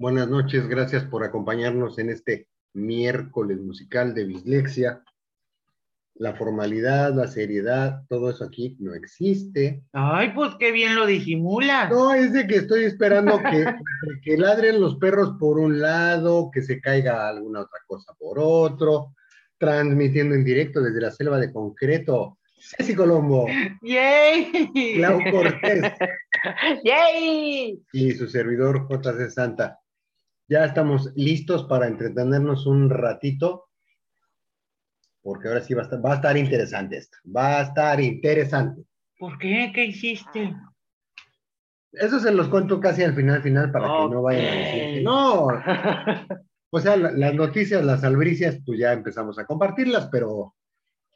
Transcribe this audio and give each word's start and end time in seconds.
Buenas 0.00 0.30
noches, 0.30 0.66
gracias 0.66 1.04
por 1.04 1.24
acompañarnos 1.24 1.98
en 1.98 2.08
este 2.08 2.48
miércoles 2.72 3.60
musical 3.60 4.14
de 4.14 4.24
Bislexia. 4.24 5.04
La 6.14 6.32
formalidad, 6.32 7.14
la 7.14 7.26
seriedad, 7.26 8.04
todo 8.08 8.30
eso 8.30 8.44
aquí 8.44 8.78
no 8.80 8.94
existe. 8.94 9.84
Ay, 9.92 10.32
pues 10.34 10.54
qué 10.58 10.72
bien 10.72 10.94
lo 10.94 11.04
disimulas. 11.04 11.90
No, 11.90 12.14
es 12.14 12.32
de 12.32 12.46
que 12.46 12.56
estoy 12.56 12.84
esperando 12.84 13.42
que, 13.42 13.66
que 14.24 14.38
ladren 14.38 14.80
los 14.80 14.96
perros 14.96 15.34
por 15.38 15.58
un 15.58 15.82
lado, 15.82 16.50
que 16.50 16.62
se 16.62 16.80
caiga 16.80 17.28
alguna 17.28 17.60
otra 17.60 17.80
cosa 17.86 18.14
por 18.18 18.38
otro, 18.38 19.14
transmitiendo 19.58 20.34
en 20.34 20.44
directo 20.44 20.80
desde 20.80 21.02
la 21.02 21.10
selva 21.10 21.38
de 21.38 21.52
concreto. 21.52 22.38
Ceci 22.58 22.94
Colombo, 22.94 23.46
¡Yay! 23.82 24.96
Clau 24.96 25.20
Cortés 25.30 25.82
¡Yay! 26.84 27.82
y 27.92 28.12
su 28.12 28.26
servidor 28.28 28.88
JC 28.88 29.30
Santa. 29.30 29.78
Ya 30.50 30.64
estamos 30.64 31.12
listos 31.14 31.62
para 31.64 31.86
entretenernos 31.86 32.66
un 32.66 32.90
ratito, 32.90 33.68
porque 35.22 35.46
ahora 35.46 35.60
sí 35.60 35.74
va 35.74 35.82
a 35.82 35.84
estar, 35.84 36.04
va 36.04 36.10
a 36.12 36.14
estar 36.16 36.36
interesante 36.36 36.96
esto. 36.96 37.16
Va 37.34 37.58
a 37.58 37.62
estar 37.62 38.00
interesante. 38.00 38.82
¿Por 39.16 39.38
qué? 39.38 39.70
¿Qué 39.72 39.84
hiciste? 39.84 40.52
Eso 41.92 42.18
se 42.18 42.32
los 42.32 42.48
cuento 42.48 42.80
casi 42.80 43.04
al 43.04 43.14
final, 43.14 43.42
final, 43.42 43.70
para 43.70 43.86
que 43.86 44.14
no 44.14 44.22
vayan 44.22 44.44
a 44.46 44.54
decir 44.54 45.04
no. 45.04 45.48
O 46.72 46.78
sea, 46.80 46.96
la- 46.96 47.10
las 47.10 47.34
noticias, 47.34 47.84
las 47.84 48.02
albricias, 48.04 48.58
pues 48.64 48.78
ya 48.78 48.92
empezamos 48.92 49.38
a 49.40 49.44
compartirlas, 49.44 50.08
pero 50.10 50.54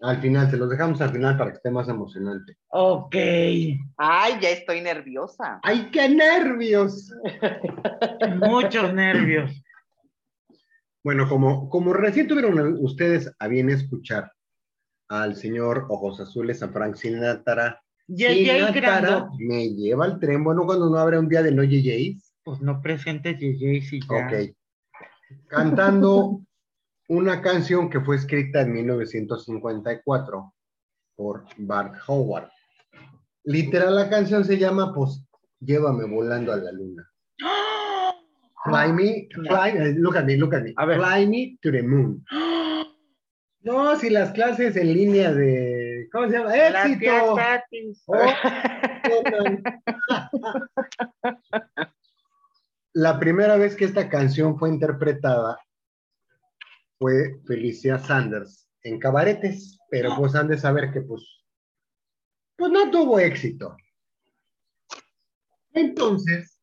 al 0.00 0.20
final, 0.20 0.50
se 0.50 0.56
los 0.56 0.68
dejamos 0.68 1.00
al 1.00 1.10
final 1.10 1.36
para 1.38 1.50
que 1.50 1.56
esté 1.56 1.70
más 1.70 1.88
emocionante. 1.88 2.56
ok. 2.68 3.14
Ay, 3.96 4.38
ya 4.40 4.50
estoy 4.50 4.80
nerviosa. 4.80 5.60
¡Ay, 5.62 5.90
qué 5.90 6.08
nervios! 6.08 7.10
Muchos 8.36 8.92
nervios. 8.92 9.50
Bueno, 11.02 11.28
como, 11.28 11.68
como 11.68 11.92
recién 11.92 12.26
tuvieron 12.26 12.78
ustedes 12.82 13.30
a 13.38 13.48
bien 13.48 13.68
escuchar 13.70 14.32
al 15.08 15.36
señor 15.36 15.86
Ojos 15.90 16.18
Azules, 16.20 16.62
a 16.62 16.68
Frank 16.68 16.96
Sinatra, 16.96 17.82
Sinatra 18.08 19.28
me 19.38 19.68
lleva 19.68 20.04
al 20.04 20.18
tren, 20.18 20.44
bueno, 20.44 20.64
cuando 20.66 20.90
no 20.90 20.98
habrá 20.98 21.20
un 21.20 21.28
día 21.28 21.42
de 21.42 21.52
no 21.52 21.62
yeyeis, 21.62 22.34
Pues 22.42 22.60
no 22.60 22.80
presentes 22.80 23.38
Yay, 23.38 23.80
sí 23.82 24.00
ya. 24.00 24.26
ok, 24.26 25.46
cantando 25.48 26.40
una 27.08 27.42
canción 27.42 27.90
que 27.90 28.00
fue 28.00 28.16
escrita 28.16 28.62
en 28.62 28.72
1954 28.72 30.54
por 31.16 31.44
Bart 31.58 31.94
Howard. 32.06 32.48
Literal, 33.44 33.94
la 33.94 34.08
canción 34.08 34.44
se 34.44 34.58
llama, 34.58 34.92
pues, 34.94 35.24
Llévame 35.60 36.04
volando 36.04 36.52
a 36.52 36.56
la 36.56 36.72
luna. 36.72 37.08
Fly 38.64 38.92
me, 38.92 39.28
fly, 39.30 39.76
eh, 39.76 39.94
look 39.96 40.16
at 40.16 40.24
me, 40.24 40.36
look 40.36 40.54
at 40.54 40.62
me. 40.62 40.72
A 40.76 40.86
ver. 40.86 40.98
Fly 40.98 41.26
me 41.26 41.58
to 41.62 41.70
the 41.70 41.82
moon. 41.82 42.24
No, 43.60 43.96
si 43.96 44.10
las 44.10 44.32
clases 44.32 44.76
en 44.76 44.92
línea 44.92 45.32
de, 45.32 46.06
¿cómo 46.12 46.28
se 46.28 46.36
llama? 46.36 46.54
La 46.54 46.84
¡Éxito! 46.84 47.34
Oh, 48.08 48.12
La 52.92 53.18
primera 53.18 53.56
vez 53.56 53.74
que 53.74 53.86
esta 53.86 54.10
canción 54.10 54.58
fue 54.58 54.68
interpretada 54.68 55.58
fue 56.98 57.40
Felicia 57.46 57.98
Sanders 57.98 58.68
en 58.82 58.98
cabaretes, 58.98 59.78
pero 59.90 60.14
pues 60.16 60.34
han 60.34 60.48
de 60.48 60.58
saber 60.58 60.92
que 60.92 61.00
pues, 61.00 61.22
pues 62.56 62.70
no 62.70 62.90
tuvo 62.90 63.18
éxito. 63.18 63.76
Entonces, 65.72 66.60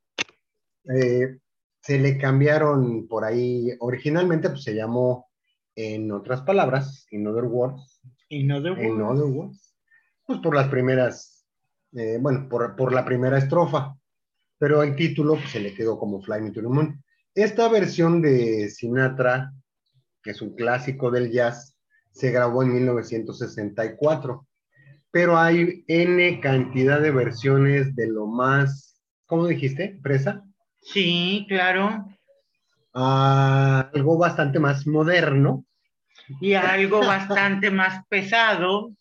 eh, 0.96 1.38
se 1.82 2.00
le 2.00 2.18
cambiaron 2.18 3.08
por 3.08 3.26
ahí, 3.26 3.72
originalmente 3.80 4.50
pues 4.50 4.64
se 4.64 4.76
llamó 4.76 5.28
en 5.76 6.12
otras 6.12 6.42
palabras, 6.42 7.08
in 7.12 7.28
other 7.28 7.46
words, 7.46 8.02
Y 8.30 8.44
no 8.44 8.62
de 8.62 8.70
en 8.70 9.02
other 9.02 9.26
words, 9.26 9.76
pues 10.26 10.40
por 10.40 10.56
las 10.56 10.68
primeras 10.70 11.42
eh, 11.94 12.18
bueno, 12.22 12.48
por, 12.48 12.76
por, 12.76 12.94
la 12.94 13.04
primera 13.04 13.38
estrofa, 13.38 13.98
pero 14.58 14.82
el 14.82 14.96
título 14.96 15.36
pues, 15.36 15.50
se 15.50 15.60
le 15.60 15.74
quedó 15.74 16.00
como 16.00 16.22
Fly 16.22 16.42
Me 16.42 16.52
to 16.52 16.62
the 16.62 16.68
Moon. 16.68 17.04
Esta 17.36 17.68
versión 17.68 18.22
de 18.22 18.70
Sinatra, 18.70 19.54
que 20.24 20.32
es 20.32 20.42
un 20.42 20.56
clásico 20.56 21.12
del 21.12 21.32
jazz, 21.32 21.76
se 22.12 22.32
grabó 22.32 22.64
en 22.64 22.74
1964, 22.74 24.46
pero 25.12 25.38
hay 25.38 25.84
N 25.88 26.40
cantidad 26.40 27.02
de 27.02 27.12
versiones 27.12 27.96
de 27.96 28.08
lo 28.08 28.28
más, 28.28 29.02
¿cómo 29.26 29.48
dijiste? 29.48 30.00
¿Presa? 30.02 30.44
Sí, 30.82 31.46
claro. 31.48 32.06
Ah, 32.94 33.90
algo 33.94 34.18
bastante 34.18 34.60
más 34.60 34.86
moderno. 34.88 35.66
Y 36.40 36.54
algo 36.54 37.00
bastante 37.00 37.72
más 37.72 38.06
pesado. 38.08 38.92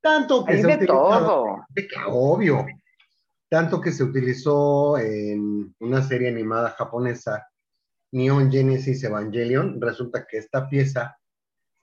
Tanto 0.00 0.44
que 0.44 0.54
Hay 0.54 0.60
se 0.62 0.66
de 0.66 0.74
utilizó, 0.74 0.94
todo. 0.94 1.66
obvio, 2.08 2.66
tanto 3.50 3.80
que 3.80 3.92
se 3.92 4.02
utilizó 4.02 4.96
en 4.98 5.74
una 5.80 6.02
serie 6.02 6.28
animada 6.28 6.70
japonesa, 6.70 7.49
Neon 8.12 8.50
Genesis 8.50 9.02
Evangelion. 9.04 9.80
Resulta 9.80 10.26
que 10.26 10.38
esta 10.38 10.68
pieza 10.68 11.18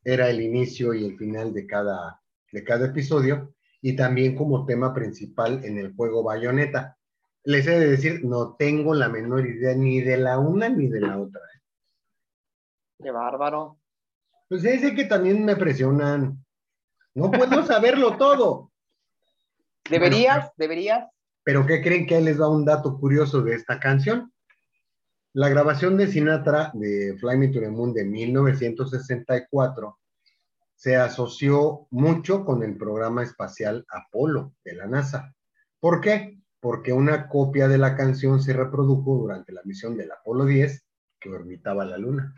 era 0.03 0.29
el 0.29 0.41
inicio 0.41 0.93
y 0.93 1.05
el 1.05 1.17
final 1.17 1.53
de 1.53 1.67
cada, 1.67 2.21
de 2.51 2.63
cada 2.63 2.87
episodio 2.87 3.53
y 3.81 3.95
también 3.95 4.35
como 4.35 4.65
tema 4.65 4.93
principal 4.93 5.63
en 5.63 5.77
el 5.77 5.93
juego 5.95 6.23
Bayonetta. 6.23 6.97
Les 7.43 7.65
he 7.67 7.79
de 7.79 7.91
decir, 7.91 8.25
no 8.25 8.55
tengo 8.55 8.93
la 8.93 9.09
menor 9.09 9.47
idea 9.47 9.73
ni 9.75 10.01
de 10.01 10.17
la 10.17 10.39
una 10.39 10.69
ni 10.69 10.87
de 10.87 11.01
la 11.01 11.19
otra. 11.19 11.41
Qué 13.01 13.11
bárbaro. 13.11 13.79
Pues 14.49 14.63
es 14.63 14.93
que 14.93 15.05
también 15.05 15.45
me 15.45 15.55
presionan. 15.55 16.43
No 17.13 17.31
puedo 17.31 17.65
saberlo 17.65 18.17
todo. 18.17 18.71
Deberías, 19.89 20.37
Bueno, 20.37 20.53
deberías. 20.57 21.09
Pero 21.43 21.65
¿qué 21.65 21.81
creen 21.81 22.05
que 22.05 22.15
ahí 22.15 22.23
les 22.23 22.39
va 22.39 22.49
un 22.49 22.65
dato 22.65 22.97
curioso 22.99 23.41
de 23.41 23.55
esta 23.55 23.79
canción? 23.79 24.33
La 25.37 25.49
grabación 25.49 25.97
de 25.97 26.07
Sinatra 26.07 26.71
de 26.73 27.15
Fly 27.19 27.37
Me 27.37 27.49
to 27.49 27.59
the 27.59 27.69
Moon 27.69 27.93
de 27.93 28.03
1964 28.05 29.99
se 30.73 30.95
asoció 30.95 31.85
mucho 31.91 32.43
con 32.43 32.63
el 32.63 32.75
programa 32.75 33.21
espacial 33.21 33.85
Apolo 33.87 34.55
de 34.65 34.73
la 34.73 34.87
NASA. 34.87 35.35
¿Por 35.79 36.01
qué? 36.01 36.39
Porque 36.59 36.91
una 36.91 37.27
copia 37.27 37.67
de 37.67 37.77
la 37.77 37.95
canción 37.95 38.41
se 38.41 38.53
reprodujo 38.53 39.15
durante 39.15 39.53
la 39.53 39.61
misión 39.63 39.95
del 39.95 40.11
Apolo 40.11 40.43
10 40.43 40.83
que 41.19 41.29
orbitaba 41.29 41.85
la 41.85 41.99
Luna. 41.99 42.33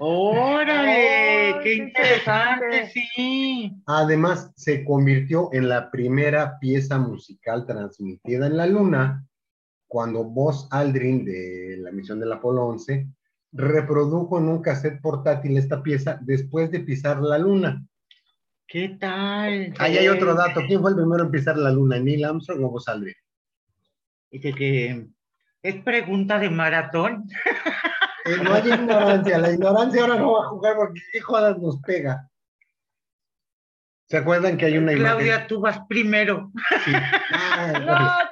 ¡Órale! 0.00 1.60
¡Qué 1.62 1.74
interesante. 1.74 2.90
Sí. 2.90 3.72
Además, 3.86 4.50
se 4.56 4.84
convirtió 4.84 5.48
en 5.52 5.68
la 5.68 5.92
primera 5.92 6.58
pieza 6.58 6.98
musical 6.98 7.66
transmitida 7.66 8.48
en 8.48 8.56
la 8.56 8.66
Luna 8.66 9.28
cuando 9.92 10.24
Buzz 10.24 10.68
Aldrin 10.70 11.22
de 11.22 11.76
la 11.78 11.92
misión 11.92 12.18
del 12.18 12.32
Apolo 12.32 12.64
11 12.64 13.06
reprodujo 13.52 14.38
en 14.38 14.48
un 14.48 14.62
cassette 14.62 15.02
portátil 15.02 15.58
esta 15.58 15.82
pieza 15.82 16.18
después 16.22 16.70
de 16.70 16.80
pisar 16.80 17.20
la 17.20 17.36
Luna. 17.36 17.84
¿Qué 18.66 18.96
tal? 18.98 19.74
Ahí 19.78 19.98
hay 19.98 20.08
otro 20.08 20.34
dato. 20.34 20.62
¿Quién 20.66 20.80
fue 20.80 20.92
el 20.92 20.96
primero 20.96 21.24
en 21.24 21.30
pisar 21.30 21.58
la 21.58 21.70
Luna? 21.70 21.98
¿Neil 21.98 22.24
Armstrong 22.24 22.64
o 22.64 22.70
Buzz 22.70 22.88
Aldrin? 22.88 23.14
Dice 24.30 24.54
que 24.54 25.08
es 25.62 25.74
pregunta 25.82 26.38
de 26.38 26.48
maratón. 26.48 27.28
Eh, 28.24 28.36
no 28.40 28.54
hay 28.54 28.68
ignorancia. 28.72 29.36
La 29.36 29.50
ignorancia 29.50 30.00
ahora 30.00 30.14
no 30.14 30.34
va 30.34 30.44
a 30.44 30.48
jugar 30.48 30.76
porque 30.76 31.00
qué 31.12 31.20
jodas 31.20 31.58
nos 31.58 31.80
pega. 31.80 32.30
¿Se 34.06 34.16
acuerdan 34.16 34.56
que 34.56 34.66
hay 34.66 34.78
una 34.78 34.92
Claudia, 34.92 35.26
imagen? 35.26 35.48
tú 35.48 35.60
vas 35.60 35.80
primero. 35.88 36.52
Sí. 36.84 36.92
Ah, 37.32 37.72
No. 37.84 38.31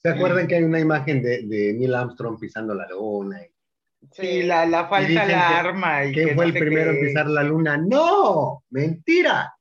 ¿Se 0.00 0.08
acuerdan 0.10 0.46
que 0.46 0.56
hay 0.56 0.62
una 0.64 0.78
imagen 0.80 1.22
de, 1.22 1.42
de 1.46 1.72
Neil 1.74 1.94
Armstrong 1.94 2.38
pisando 2.38 2.74
la 2.74 2.86
luna? 2.88 3.40
Sí, 4.12 4.42
la, 4.44 4.64
la 4.64 4.88
dicen 5.00 5.26
que- 5.26 5.34
alarma. 5.34 6.04
y 6.04 6.12
¿Quién 6.12 6.28
que 6.28 6.34
fue 6.34 6.46
no 6.46 6.52
el 6.54 6.58
primero 6.58 6.90
en 6.92 7.00
pisar 7.00 7.26
la 7.26 7.42
luna? 7.42 7.76
¡No! 7.76 8.62
¡Mentira! 8.70 9.52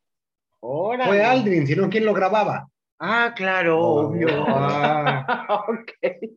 Órale. 0.60 1.10
Fue 1.10 1.24
Aldrin, 1.24 1.66
sino 1.68 1.90
¿quién 1.90 2.06
lo 2.06 2.14
grababa? 2.14 2.68
Ah, 3.00 3.34
claro, 3.36 3.80
Oh. 3.80 4.08
obvio. 4.08 4.28
Ah, 4.48 5.56
ok. 5.68 5.92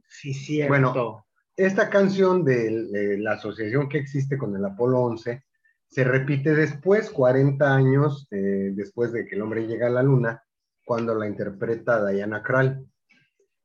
sí, 0.09 0.33
cierto. 0.35 0.69
Bueno. 0.69 1.27
Esta 1.57 1.91
canción 1.91 2.43
de, 2.43 2.85
de 2.87 3.19
la 3.19 3.33
asociación 3.33 3.89
que 3.89 3.99
existe 3.99 4.39
con 4.39 4.57
el 4.57 4.65
Apolo 4.65 5.01
11 5.01 5.45
se 5.89 6.05
repite 6.05 6.55
después, 6.55 7.11
40 7.11 7.75
años 7.75 8.27
eh, 8.31 8.71
después 8.73 9.13
de 9.13 9.27
que 9.27 9.35
el 9.35 9.43
hombre 9.43 9.67
llega 9.67 9.89
a 9.89 9.91
la 9.91 10.03
luna, 10.03 10.43
cuando 10.87 11.15
la 11.15 11.27
interpreta 11.27 12.07
Diana 12.07 12.43
Krall. 12.43 12.87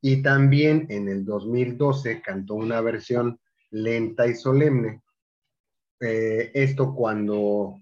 Y 0.08 0.22
también 0.22 0.86
en 0.90 1.10
el 1.10 1.26
2012 1.26 2.22
cantó 2.22 2.54
una 2.54 2.80
versión 2.80 3.40
lenta 3.72 4.28
y 4.28 4.36
solemne. 4.36 5.02
Eh, 6.00 6.52
esto 6.54 6.94
cuando, 6.94 7.80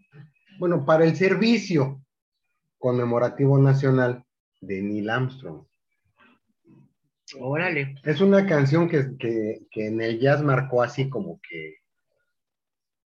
bueno, 0.58 0.86
para 0.86 1.04
el 1.04 1.18
servicio 1.18 2.02
conmemorativo 2.78 3.58
nacional 3.58 4.24
de 4.62 4.82
Neil 4.82 5.10
Armstrong. 5.10 5.66
Órale. 7.42 7.96
Es 8.06 8.22
una 8.22 8.48
canción 8.48 8.88
que, 8.88 9.18
que, 9.20 9.68
que 9.70 9.88
en 9.88 10.00
el 10.00 10.18
jazz 10.18 10.42
marcó 10.42 10.82
así 10.82 11.10
como 11.10 11.42
que 11.42 11.80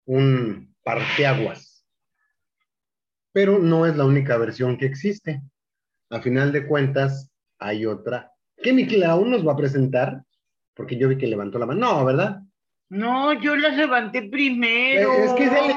un 0.05 0.73
parteaguas. 0.85 1.85
Pero 3.33 3.59
no 3.59 3.85
es 3.85 3.97
la 3.97 4.05
única 4.05 4.37
versión 4.37 4.77
que 4.77 4.85
existe. 4.85 5.41
A 6.09 6.21
final 6.21 6.53
de 6.53 6.65
cuentas, 6.65 7.29
hay 7.59 7.85
otra. 7.85 8.30
¿Qué 8.63 8.73
mi 8.73 8.85
Clau 8.87 9.25
nos 9.25 9.45
va 9.47 9.53
a 9.53 9.57
presentar? 9.57 10.23
Porque 10.75 10.97
yo 10.97 11.07
vi 11.09 11.17
que 11.17 11.27
levantó 11.27 11.59
la 11.59 11.65
mano. 11.65 11.79
No, 11.79 12.05
¿verdad? 12.05 12.41
No, 12.89 13.33
yo 13.33 13.55
la 13.55 13.69
levanté 13.69 14.23
primero. 14.23 15.11
Es 15.13 15.33
que 15.33 15.45
es 15.45 15.51
el- 15.51 15.75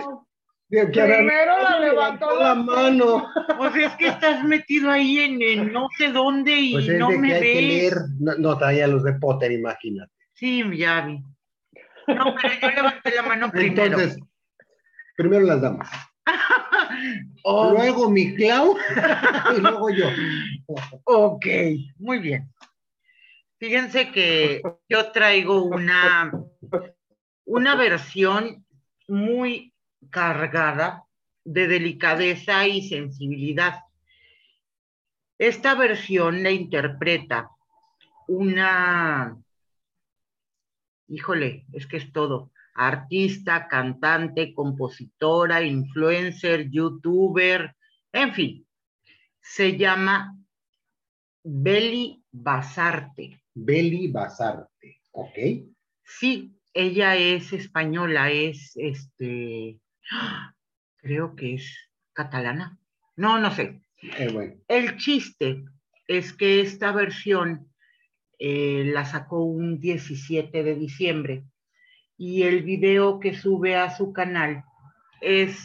Que- 0.70 0.90
que 0.90 1.00
ahora- 1.00 1.16
Primero 1.18 1.62
la 1.62 1.78
levantó 1.80 2.38
la 2.40 2.54
mano. 2.54 3.28
Pues 3.58 3.76
es 3.76 3.92
que 3.96 4.08
estás 4.08 4.42
metido 4.44 4.90
ahí 4.90 5.18
en, 5.20 5.40
en 5.40 5.72
no 5.72 5.86
sé 5.96 6.08
dónde 6.10 6.52
y 6.58 6.72
Pues 6.72 6.88
es 6.88 6.98
no 6.98 7.08
de 7.10 7.18
me 7.18 7.28
que 7.28 7.34
hay 7.34 7.40
ves. 7.42 7.52
que 7.54 7.62
leer. 7.62 7.94
No, 8.18 8.34
no, 8.38 8.58
traía 8.58 8.86
los 8.88 9.04
de 9.04 9.12
Potter, 9.14 9.52
imagínate. 9.52 10.10
Sí, 10.32 10.64
ya 10.76 11.02
vi. 11.02 11.18
No, 12.08 12.34
pero 12.40 12.54
yo 12.60 12.68
levanté 12.70 13.14
la 13.14 13.22
mano 13.22 13.50
primero. 13.50 13.84
Entonces, 13.84 14.18
primero 15.16 15.44
las 15.44 15.60
damas. 15.60 15.88
Oh, 17.46 17.72
Luego 17.72 18.08
mi 18.10 18.34
Clau 18.34 18.74
y 19.56 19.60
luego 19.60 19.90
yo. 19.90 20.06
ok, 21.04 21.46
muy 21.98 22.18
bien. 22.18 22.48
Fíjense 23.64 24.12
que 24.12 24.60
yo 24.90 25.10
traigo 25.10 25.62
una, 25.62 26.30
una 27.46 27.74
versión 27.76 28.66
muy 29.08 29.72
cargada 30.10 31.04
de 31.44 31.66
delicadeza 31.66 32.68
y 32.68 32.86
sensibilidad. 32.86 33.80
Esta 35.38 35.74
versión 35.76 36.42
la 36.42 36.50
interpreta 36.50 37.48
una, 38.28 39.34
híjole, 41.08 41.64
es 41.72 41.86
que 41.86 41.96
es 41.96 42.12
todo, 42.12 42.52
artista, 42.74 43.66
cantante, 43.66 44.52
compositora, 44.52 45.62
influencer, 45.62 46.68
youtuber, 46.68 47.74
en 48.12 48.34
fin, 48.34 48.66
se 49.40 49.78
llama 49.78 50.36
Beli 51.42 52.22
Basarte. 52.30 53.40
Beli 53.54 54.08
Basarte. 54.08 55.00
¿Ok? 55.12 55.38
Sí, 56.04 56.58
ella 56.72 57.16
es 57.16 57.52
española, 57.52 58.30
es 58.30 58.72
este, 58.76 59.78
creo 60.96 61.36
que 61.36 61.54
es 61.54 61.90
catalana. 62.12 62.78
No, 63.16 63.38
no 63.38 63.50
sé. 63.52 63.80
Eh, 64.18 64.30
bueno. 64.32 64.54
El 64.68 64.96
chiste 64.96 65.64
es 66.08 66.32
que 66.32 66.60
esta 66.60 66.92
versión 66.92 67.70
eh, 68.38 68.84
la 68.92 69.04
sacó 69.04 69.44
un 69.44 69.80
17 69.80 70.62
de 70.62 70.74
diciembre 70.74 71.44
y 72.16 72.42
el 72.42 72.62
video 72.62 73.20
que 73.20 73.34
sube 73.34 73.76
a 73.76 73.96
su 73.96 74.12
canal 74.12 74.64
es, 75.20 75.56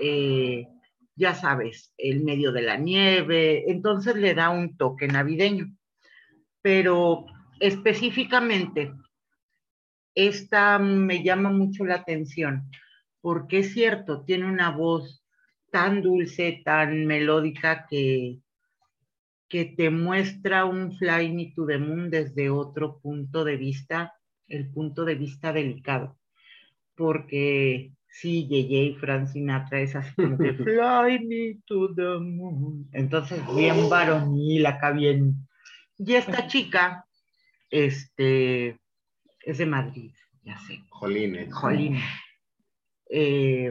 eh, 0.00 0.66
ya 1.14 1.34
sabes, 1.34 1.92
el 1.96 2.24
medio 2.24 2.52
de 2.52 2.62
la 2.62 2.76
nieve, 2.76 3.70
entonces 3.70 4.16
le 4.16 4.34
da 4.34 4.50
un 4.50 4.76
toque 4.76 5.06
navideño. 5.06 5.66
Pero 6.64 7.26
específicamente, 7.60 8.94
esta 10.14 10.78
me 10.78 11.22
llama 11.22 11.50
mucho 11.50 11.84
la 11.84 11.96
atención 11.96 12.70
porque 13.20 13.58
es 13.58 13.74
cierto, 13.74 14.22
tiene 14.24 14.46
una 14.46 14.70
voz 14.70 15.22
tan 15.70 16.00
dulce, 16.00 16.62
tan 16.64 17.04
melódica 17.04 17.86
que, 17.88 18.38
que 19.46 19.66
te 19.66 19.90
muestra 19.90 20.64
un 20.64 20.96
Fly 20.96 21.32
Me 21.32 21.52
to 21.54 21.66
the 21.66 21.76
Moon 21.76 22.08
desde 22.08 22.48
otro 22.48 22.98
punto 23.00 23.44
de 23.44 23.56
vista, 23.56 24.14
el 24.48 24.70
punto 24.70 25.04
de 25.04 25.16
vista 25.16 25.52
delicado. 25.52 26.18
Porque 26.94 27.92
Sí, 28.14 28.46
Yeye 28.46 28.84
y 28.84 28.94
Frank 28.94 29.26
Sinatra 29.26 29.80
es 29.80 29.96
así 29.96 30.14
como 30.14 30.38
que 30.38 30.52
Fly 30.54 31.26
me 31.26 31.60
to 31.66 31.92
the 31.94 32.18
moon. 32.20 32.88
Entonces, 32.92 33.42
bien 33.56 33.88
varonil, 33.90 34.64
acá 34.66 34.92
bien. 34.92 35.34
Y 35.98 36.14
esta 36.14 36.46
chica, 36.46 37.06
este, 37.70 38.78
es 39.40 39.58
de 39.58 39.66
Madrid, 39.66 40.12
ya 40.42 40.58
sé. 40.58 40.82
Jolines. 40.90 41.52
Jolín. 41.52 41.98
Eh, 43.10 43.70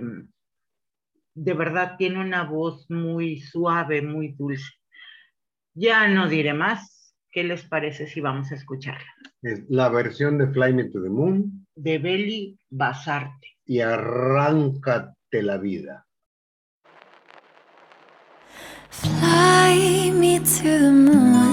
de 1.36 1.54
verdad 1.54 1.96
tiene 1.98 2.20
una 2.22 2.44
voz 2.44 2.90
muy 2.90 3.40
suave, 3.42 4.02
muy 4.02 4.30
dulce. 4.34 4.72
Ya 5.74 6.08
no 6.08 6.28
diré 6.28 6.54
más. 6.54 7.16
¿Qué 7.32 7.44
les 7.44 7.64
parece 7.64 8.06
si 8.08 8.22
vamos 8.22 8.52
a 8.52 8.56
escucharla? 8.56 9.08
Es 9.42 9.64
la 9.68 9.90
versión 9.90 10.38
de 10.38 10.48
Fly 10.48 10.72
Me 10.74 10.84
to 10.86 11.02
the 11.02 11.10
Moon 11.10 11.66
De 11.76 11.98
Beli 11.98 12.60
Basarte. 12.70 13.58
y 13.66 13.80
Arráncate 13.80 15.42
la 15.42 15.58
vida. 15.58 16.06
Fly 18.92 20.12
me 20.12 20.40
to 20.40 20.62
the 20.62 20.92
moon, 20.92 21.53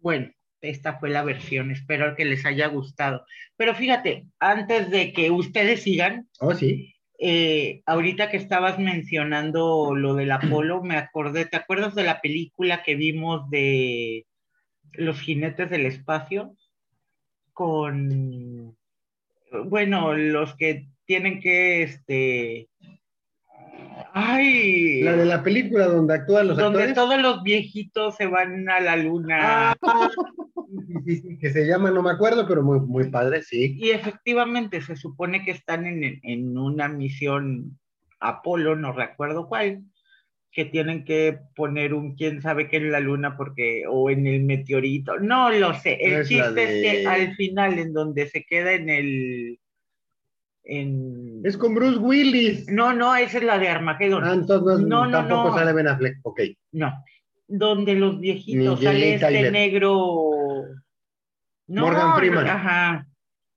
Bueno, 0.00 0.30
esta 0.60 0.98
fue 0.98 1.10
la 1.10 1.22
versión. 1.22 1.70
Espero 1.70 2.14
que 2.16 2.24
les 2.24 2.44
haya 2.44 2.66
gustado. 2.68 3.24
Pero 3.56 3.74
fíjate, 3.74 4.26
antes 4.38 4.90
de 4.90 5.12
que 5.12 5.30
ustedes 5.30 5.82
sigan, 5.82 6.28
Oh, 6.40 6.54
sí. 6.54 6.94
eh, 7.18 7.82
ahorita 7.86 8.30
que 8.30 8.36
estabas 8.38 8.78
mencionando 8.78 9.94
lo 9.94 10.14
del 10.14 10.32
Apolo, 10.32 10.82
me 10.82 10.96
acordé, 10.96 11.44
¿te 11.46 11.56
acuerdas 11.56 11.94
de 11.94 12.04
la 12.04 12.20
película 12.20 12.82
que 12.82 12.94
vimos 12.94 13.48
de 13.50 14.26
Los 14.92 15.20
jinetes 15.20 15.68
del 15.70 15.86
espacio? 15.86 16.56
Con, 17.52 18.76
bueno, 19.66 20.14
los 20.14 20.56
que 20.56 20.88
tienen 21.04 21.40
que, 21.40 21.82
este, 21.82 22.69
ay, 24.14 25.02
La 25.02 25.16
de 25.16 25.24
la 25.24 25.42
película 25.42 25.86
donde 25.86 26.14
actúan 26.14 26.48
los 26.48 26.56
donde 26.56 26.84
actores. 26.84 26.94
todos 26.94 27.20
los 27.20 27.42
viejitos 27.42 28.16
se 28.16 28.26
van 28.26 28.68
a 28.68 28.80
la 28.80 28.96
luna. 28.96 29.74
Sí, 31.04 31.16
sí, 31.22 31.38
que 31.38 31.50
se 31.50 31.66
llama, 31.66 31.90
no 31.90 32.02
me 32.02 32.10
acuerdo, 32.10 32.46
pero 32.46 32.62
muy, 32.62 32.80
muy 32.80 33.10
padre, 33.10 33.42
sí. 33.42 33.76
Y 33.78 33.90
efectivamente 33.90 34.80
se 34.80 34.96
supone 34.96 35.44
que 35.44 35.52
están 35.52 35.86
en, 35.86 36.20
en 36.22 36.58
una 36.58 36.88
misión 36.88 37.78
Apolo, 38.20 38.76
no 38.76 38.92
recuerdo 38.92 39.48
cuál, 39.48 39.82
que 40.52 40.64
tienen 40.64 41.04
que 41.04 41.38
poner 41.54 41.94
un 41.94 42.16
quién 42.16 42.42
sabe 42.42 42.68
qué 42.68 42.78
en 42.78 42.92
la 42.92 43.00
luna 43.00 43.36
porque, 43.36 43.84
o 43.88 44.10
en 44.10 44.26
el 44.26 44.42
meteorito, 44.42 45.18
no 45.18 45.50
lo 45.50 45.74
sé. 45.74 45.94
El 46.00 46.12
Es 46.14 46.28
chiste 46.28 46.62
es 46.64 47.02
que 47.02 47.06
al 47.06 47.34
final, 47.36 47.78
en 47.78 47.92
donde 47.92 48.26
se 48.26 48.44
queda 48.44 48.72
en 48.72 48.90
el. 48.90 49.59
En... 50.64 51.40
Es 51.44 51.56
con 51.56 51.74
Bruce 51.74 51.98
Willis. 51.98 52.68
No, 52.68 52.92
no, 52.92 53.14
esa 53.16 53.38
es 53.38 53.44
la 53.44 53.58
de 53.58 53.68
Armagedón. 53.68 54.24
Ah, 54.24 54.34
entonces 54.34 54.86
No, 54.86 55.06
no, 55.06 55.10
tampoco 55.10 55.48
no. 55.50 55.54
sale 55.54 55.72
Ben 55.72 55.88
Affleck. 55.88 56.18
Ok. 56.22 56.40
No, 56.72 56.92
donde 57.48 57.94
los 57.94 58.20
viejitos 58.20 58.78
Ni 58.80 58.86
sale 58.86 59.14
este 59.14 59.26
Tyler. 59.26 59.52
negro. 59.52 60.30
No, 61.66 61.82
Morgan 61.82 62.16
Freeman. 62.16 62.46
Ajá. 62.46 63.06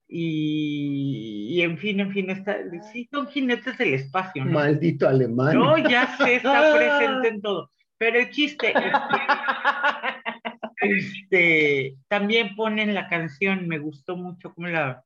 Y, 0.07 1.55
y 1.57 1.61
en 1.61 1.77
fin, 1.77 1.99
en 1.99 2.11
fin, 2.11 2.29
está, 2.29 2.57
sí 2.91 3.07
son 3.11 3.27
jinetes 3.27 3.77
del 3.77 3.95
espacio, 3.95 4.45
¿no? 4.45 4.51
Maldito 4.51 5.07
alemán. 5.07 5.57
No, 5.57 5.77
ya 5.77 6.15
se 6.17 6.35
está 6.35 6.73
presente 6.75 7.27
en 7.29 7.41
todo. 7.41 7.71
Pero 7.97 8.19
el 8.19 8.29
chiste 8.29 8.67
es 8.69 8.73
que 8.75 8.91
este, 10.81 11.95
también 12.07 12.55
ponen 12.55 12.93
la 12.93 13.07
canción, 13.07 13.67
me 13.67 13.79
gustó 13.79 14.15
mucho 14.15 14.53
como 14.53 14.67
la 14.67 15.03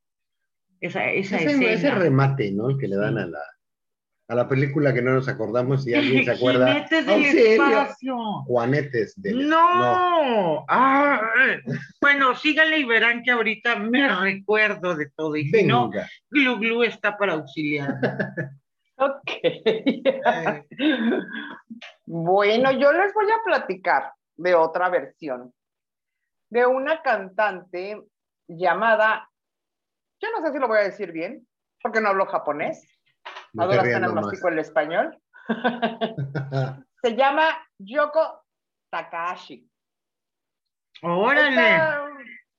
esa, 0.82 1.10
esa 1.12 1.38
ese, 1.38 1.46
escena. 1.52 1.72
ese 1.72 1.92
remate, 1.92 2.52
¿no? 2.52 2.70
El 2.70 2.78
que 2.78 2.88
le 2.88 2.98
dan 2.98 3.16
Sí. 3.16 3.22
a 3.22 3.26
la, 3.28 3.40
a 4.30 4.36
la 4.36 4.48
película 4.50 4.94
que 4.94 5.02
no 5.02 5.14
nos 5.14 5.28
acordamos 5.30 5.88
y 5.88 5.94
alguien 5.96 6.26
se 6.26 6.32
acuerda. 6.32 6.68
Jinetes 6.74 7.06
del 7.06 7.16
¡Auxilio! 7.16 7.64
espacio. 7.64 8.18
Juanetes 8.46 9.14
del 9.22 9.50
No. 9.50 10.66
Ah, 10.68 11.22
bueno, 12.02 12.36
síganle 12.36 12.80
y 12.80 12.84
verán 12.84 13.24
que 13.24 13.32
ahorita 13.32 13.78
me 13.78 14.08
recuerdo 14.20 14.96
de 14.96 15.10
todo. 15.16 15.36
Y 15.36 15.50
si 15.50 15.64
no, 15.64 15.90
Glu 16.30 16.84
está 16.84 17.18
para 17.18 17.34
auxiliar. 17.34 17.96
Ok. 19.00 19.30
Bueno, 22.06 22.72
yo 22.72 22.92
les 22.94 23.14
voy 23.14 23.26
a 23.30 23.44
platicar 23.46 24.12
de 24.36 24.56
otra 24.56 24.90
versión, 24.90 25.54
de 26.50 26.66
una 26.66 27.02
cantante 27.02 28.02
llamada, 28.48 29.30
yo 30.22 30.30
no 30.32 30.46
sé 30.46 30.54
si 30.54 30.60
lo 30.60 30.68
voy 30.68 30.80
a 30.80 30.84
decir 30.84 31.12
bien, 31.12 31.48
porque 31.82 32.02
no 32.02 32.10
hablo 32.10 32.26
japonés, 32.26 32.82
No 33.54 33.64
a 33.64 33.68
te 33.68 33.74
duras 33.74 33.86
rías 33.86 33.96
penas 33.98 34.10
nomás. 34.10 34.26
mastico 34.26 34.48
el 34.50 34.60
español. 34.60 35.22
Se 37.02 37.16
llama 37.16 37.58
Yoko 37.78 38.44
Takahashi. 38.90 39.70
Órale. 41.04 41.50
Esta, 41.50 42.08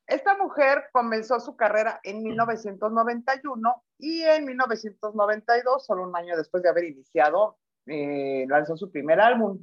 esta 0.06 0.36
mujer 0.38 0.88
comenzó 0.92 1.40
su 1.40 1.56
carrera 1.56 2.00
en 2.04 2.22
1991 2.22 3.84
y 3.98 4.22
en 4.22 4.44
1992, 4.46 5.84
solo 5.84 6.04
un 6.04 6.16
año 6.16 6.36
después 6.36 6.62
de 6.62 6.68
haber 6.68 6.84
iniciado, 6.84 7.58
eh, 7.86 8.46
lanzó 8.48 8.76
su 8.76 8.90
primer 8.90 9.20
álbum. 9.20 9.58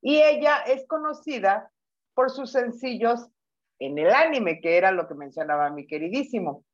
Y 0.00 0.18
ella 0.22 0.58
es 0.58 0.86
conocida 0.86 1.70
por 2.14 2.30
sus 2.30 2.52
sencillos 2.52 3.28
en 3.80 3.98
el 3.98 4.12
anime, 4.12 4.60
que 4.60 4.76
era 4.76 4.92
lo 4.92 5.08
que 5.08 5.14
mencionaba 5.14 5.70
mi 5.70 5.86
queridísimo, 5.86 6.64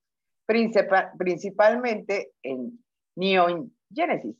Principal- 0.47 1.11
principalmente 1.19 2.33
en 2.43 2.83
Neon 3.17 3.75
Genesis. 3.93 4.37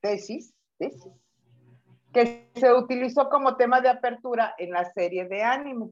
Thesis, 0.00 0.54
Thesis, 0.78 1.08
que 2.12 2.48
se 2.54 2.72
utilizó 2.72 3.28
como 3.28 3.56
tema 3.56 3.80
de 3.80 3.88
apertura 3.88 4.54
en 4.58 4.70
la 4.72 4.84
serie 4.92 5.26
de 5.28 5.42
anime. 5.42 5.90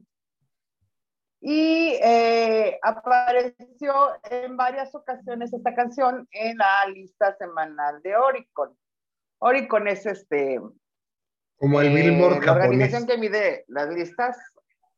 Y 1.39 1.97
eh, 2.01 2.79
apareció 2.81 3.93
en 4.29 4.57
varias 4.57 4.93
ocasiones 4.95 5.53
esta 5.53 5.75
canción 5.75 6.27
en 6.31 6.57
la 6.57 6.87
lista 6.91 7.35
semanal 7.37 8.01
de 8.01 8.15
Oricon. 8.15 8.75
Oricon 9.39 9.87
es 9.87 10.05
este, 10.05 10.59
como 11.57 11.81
el 11.81 11.87
eh, 11.95 12.09
Billboard 12.09 12.43
la 12.43 12.53
organización 12.53 13.01
japonés. 13.01 13.05
que 13.05 13.17
mide 13.17 13.65
las 13.67 13.89
listas. 13.89 14.37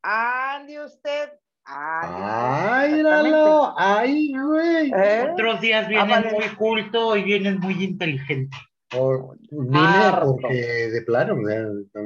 Ande 0.02 0.84
usted. 0.84 1.32
¡Ay, 1.66 2.92
ande 2.92 3.04
usted, 3.04 3.24
míralo! 3.24 3.74
¡Ay, 3.78 4.34
güey! 4.34 4.92
¿Eh? 4.96 5.30
Otros 5.34 5.62
días 5.62 5.88
vienen 5.88 6.10
vale. 6.10 6.32
muy 6.32 6.48
culto 6.56 7.16
y 7.16 7.24
vienen 7.24 7.60
muy 7.60 7.84
inteligente. 7.84 8.58
Por- 8.90 9.38
vine 9.52 10.12
porque 10.24 10.90
de 10.90 11.02
plano, 11.04 11.36
o 11.36 11.46
sea, 11.46 12.02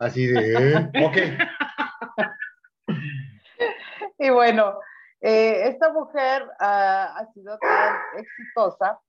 así 0.00 0.26
de, 0.26 0.74
ok. 1.06 1.16
Y 4.18 4.30
bueno, 4.30 4.78
eh, 5.20 5.68
esta 5.68 5.92
mujer 5.92 6.44
ah, 6.60 7.14
ha 7.16 7.32
sido 7.32 7.56
tan 7.58 7.96
exitosa. 8.18 9.00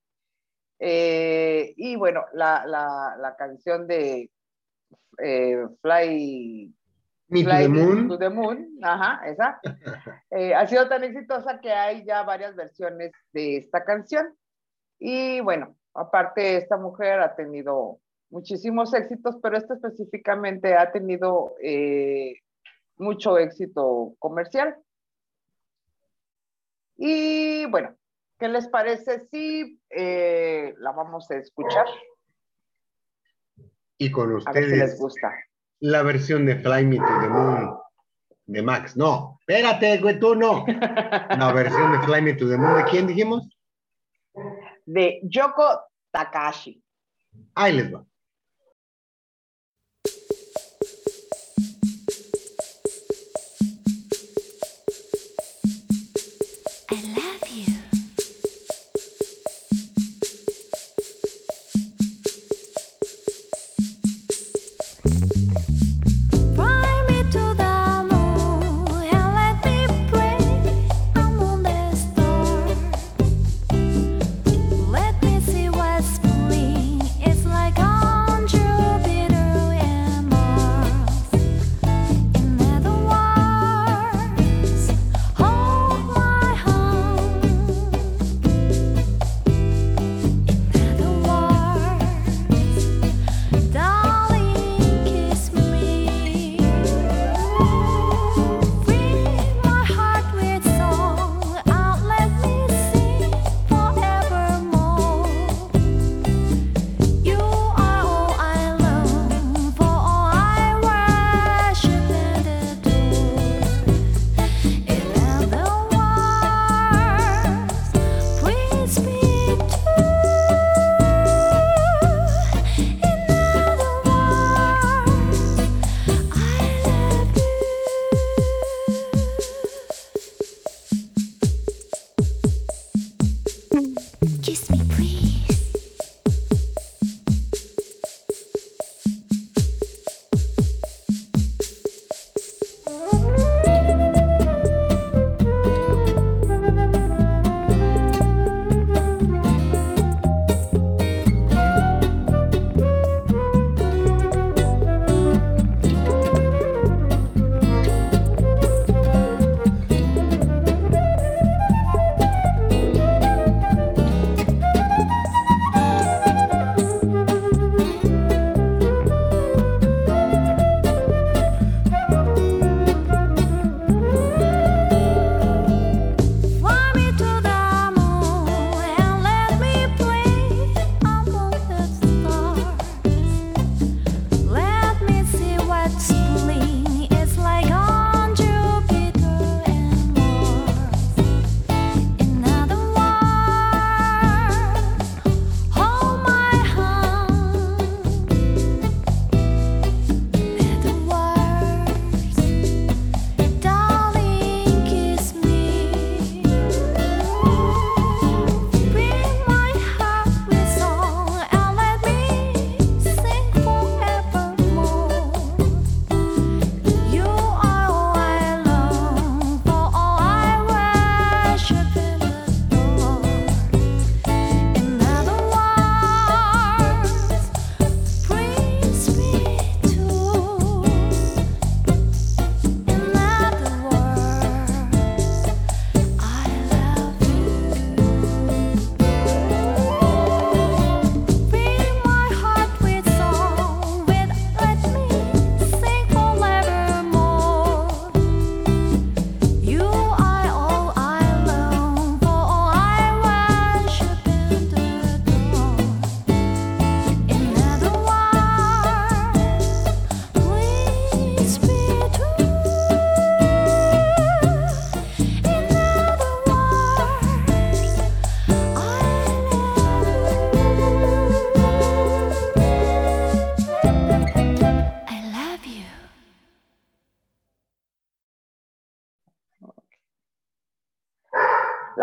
eh, 0.79 1.73
y 1.77 1.95
bueno, 1.95 2.25
la, 2.33 2.65
la- 2.65 3.15
la 3.19 3.35
canción 3.35 3.87
de 3.87 4.31
eh, 5.21 5.67
Fly 5.81 6.73
Me 7.27 7.43
to 7.43 7.49
Fly 7.49 7.63
the 7.63 7.67
Moon. 7.69 8.07
to 8.07 8.17
the 8.17 8.29
Moon, 8.29 8.79
ajá, 8.81 9.21
esa, 9.27 9.59
ha 10.55 10.67
sido 10.67 10.87
tan 10.87 11.03
exitosa 11.03 11.59
que 11.59 11.71
hay 11.71 12.03
ya 12.05 12.23
varias 12.23 12.55
versiones 12.55 13.11
de 13.33 13.57
esta 13.57 13.83
canción. 13.83 14.33
Y 14.99 15.39
bueno, 15.41 15.75
aparte 15.93 16.55
esta 16.57 16.77
mujer 16.77 17.19
ha 17.19 17.35
tenido 17.35 17.99
muchísimos 18.31 18.93
éxitos, 18.93 19.37
pero 19.43 19.57
esta 19.57 19.73
específicamente 19.75 20.75
ha 20.75 20.91
tenido 20.91 21.53
mucho 22.97 23.37
éxito 23.37 24.13
comercial. 24.19 24.75
Y 27.01 27.65
bueno, 27.67 27.95
¿qué 28.37 28.49
les 28.49 28.67
parece 28.67 29.25
si 29.31 29.79
eh, 29.89 30.73
la 30.79 30.91
vamos 30.91 31.31
a 31.31 31.35
escuchar? 31.37 31.85
Y 33.97 34.11
con 34.11 34.29
A 34.45 34.51
ver 34.51 34.63
si 34.65 34.69
les 34.71 34.81
ustedes, 34.81 34.99
gusta. 34.99 35.33
la 35.79 36.03
versión 36.03 36.45
de 36.45 36.55
Fly 36.57 36.85
Me 36.85 36.97
to 36.97 37.03
the 37.21 37.29
Moon 37.29 37.77
de 38.47 38.61
Max. 38.61 38.97
No, 38.97 39.37
espérate, 39.41 39.97
güey, 39.99 40.19
tú 40.19 40.35
no. 40.35 40.65
La 40.67 41.51
versión 41.53 41.91
de 41.93 41.99
Fly 41.99 42.21
Me 42.21 42.33
to 42.33 42.49
the 42.49 42.57
Moon, 42.57 42.75
¿de 42.77 42.83
quién 42.89 43.07
dijimos? 43.07 43.47
De 44.85 45.19
Yoko 45.23 45.81
Takashi. 46.11 46.83
Ahí 47.55 47.73
les 47.77 47.93
va. 47.93 48.03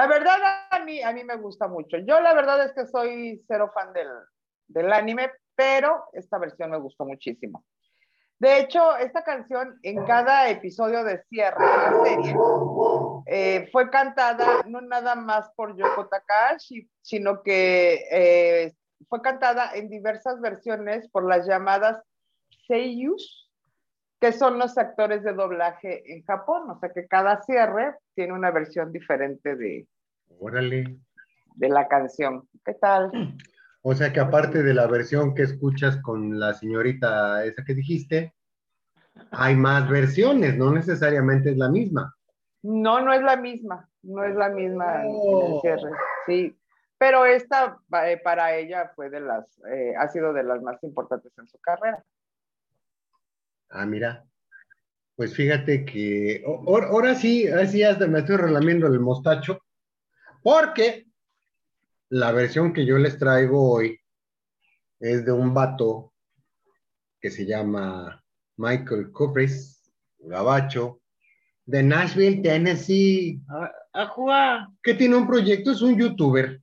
Verdad 0.06 0.36
a 0.70 0.80
mí, 0.80 1.00
a 1.00 1.12
mí 1.12 1.24
me 1.24 1.36
gusta 1.36 1.68
mucho. 1.68 1.96
Yo 1.98 2.20
la 2.20 2.34
verdad 2.34 2.62
es 2.64 2.72
que 2.72 2.86
soy 2.86 3.42
cero 3.48 3.70
fan 3.72 3.94
del, 3.94 4.08
del 4.68 4.92
anime, 4.92 5.30
pero 5.54 6.04
esta 6.12 6.38
versión 6.38 6.70
me 6.70 6.78
gustó 6.78 7.06
muchísimo. 7.06 7.64
De 8.38 8.60
hecho, 8.60 8.94
esta 8.98 9.24
canción 9.24 9.78
en 9.82 10.04
cada 10.04 10.50
episodio 10.50 11.02
de 11.04 11.22
cierre 11.24 11.64
de 11.64 11.76
la 11.76 12.04
serie 12.04 12.36
eh, 13.24 13.68
fue 13.72 13.88
cantada 13.88 14.62
no 14.66 14.82
nada 14.82 15.14
más 15.14 15.50
por 15.56 15.74
Yoko 15.74 16.08
Takahashi, 16.08 16.86
sino 17.00 17.42
que 17.42 18.04
eh, 18.10 18.74
fue 19.08 19.22
cantada 19.22 19.74
en 19.74 19.88
diversas 19.88 20.38
versiones 20.42 21.08
por 21.08 21.26
las 21.26 21.46
llamadas 21.46 22.02
seiyus, 22.66 23.45
que 24.20 24.32
son 24.32 24.58
los 24.58 24.76
actores 24.78 25.22
de 25.22 25.32
doblaje 25.32 26.12
en 26.12 26.22
Japón. 26.24 26.70
O 26.70 26.78
sea 26.78 26.90
que 26.90 27.06
cada 27.06 27.42
cierre 27.42 27.94
tiene 28.14 28.32
una 28.32 28.50
versión 28.50 28.92
diferente 28.92 29.56
de, 29.56 29.86
Órale. 30.38 30.98
de 31.56 31.68
la 31.68 31.86
canción. 31.88 32.48
¿Qué 32.64 32.74
tal? 32.74 33.10
O 33.82 33.94
sea 33.94 34.12
que 34.12 34.20
aparte 34.20 34.62
de 34.62 34.74
la 34.74 34.86
versión 34.86 35.34
que 35.34 35.42
escuchas 35.42 35.98
con 36.02 36.38
la 36.40 36.54
señorita 36.54 37.44
esa 37.44 37.64
que 37.64 37.74
dijiste, 37.74 38.34
hay 39.30 39.54
más 39.56 39.88
versiones, 39.88 40.56
no 40.56 40.72
necesariamente 40.72 41.50
es 41.50 41.56
la 41.56 41.68
misma. 41.68 42.14
No, 42.62 43.00
no 43.00 43.12
es 43.12 43.22
la 43.22 43.36
misma, 43.36 43.88
no 44.02 44.24
es 44.24 44.34
la 44.34 44.48
misma 44.48 45.02
en- 45.04 45.10
en 45.10 45.12
el 45.12 45.52
Oh. 45.52 45.60
cierre, 45.60 45.90
sí. 46.26 46.58
Pero 46.98 47.26
esta 47.26 47.78
eh, 48.06 48.18
para 48.24 48.56
ella 48.56 48.90
fue 48.96 49.08
de 49.10 49.20
las, 49.20 49.44
eh, 49.70 49.94
ha 49.98 50.08
sido 50.08 50.32
de 50.32 50.42
las 50.42 50.60
más 50.62 50.82
importantes 50.82 51.30
en 51.38 51.46
su 51.46 51.58
carrera. 51.60 52.02
Ah, 53.70 53.86
mira. 53.86 54.24
Pues 55.16 55.34
fíjate 55.34 55.84
que 55.84 56.42
o- 56.46 56.64
ahora 56.68 56.88
ahora 56.88 57.14
sí, 57.14 57.48
ahora 57.48 57.66
sí 57.66 57.82
hasta 57.82 58.06
me 58.06 58.18
estoy 58.20 58.36
relamiendo 58.36 58.86
el 58.86 59.00
mostacho, 59.00 59.58
porque 60.42 61.06
la 62.10 62.32
versión 62.32 62.72
que 62.72 62.84
yo 62.84 62.98
les 62.98 63.18
traigo 63.18 63.72
hoy 63.72 63.98
es 65.00 65.24
de 65.24 65.32
un 65.32 65.54
vato 65.54 66.12
que 67.20 67.30
se 67.30 67.46
llama 67.46 68.22
Michael 68.56 69.10
Cupris, 69.10 69.90
gabacho, 70.18 71.00
de 71.64 71.82
Nashville, 71.82 72.42
Tennessee, 72.42 73.40
Ajua, 73.92 74.70
que 74.82 74.94
tiene 74.94 75.16
un 75.16 75.26
proyecto, 75.26 75.72
es 75.72 75.80
un 75.82 75.98
youtuber, 75.98 76.60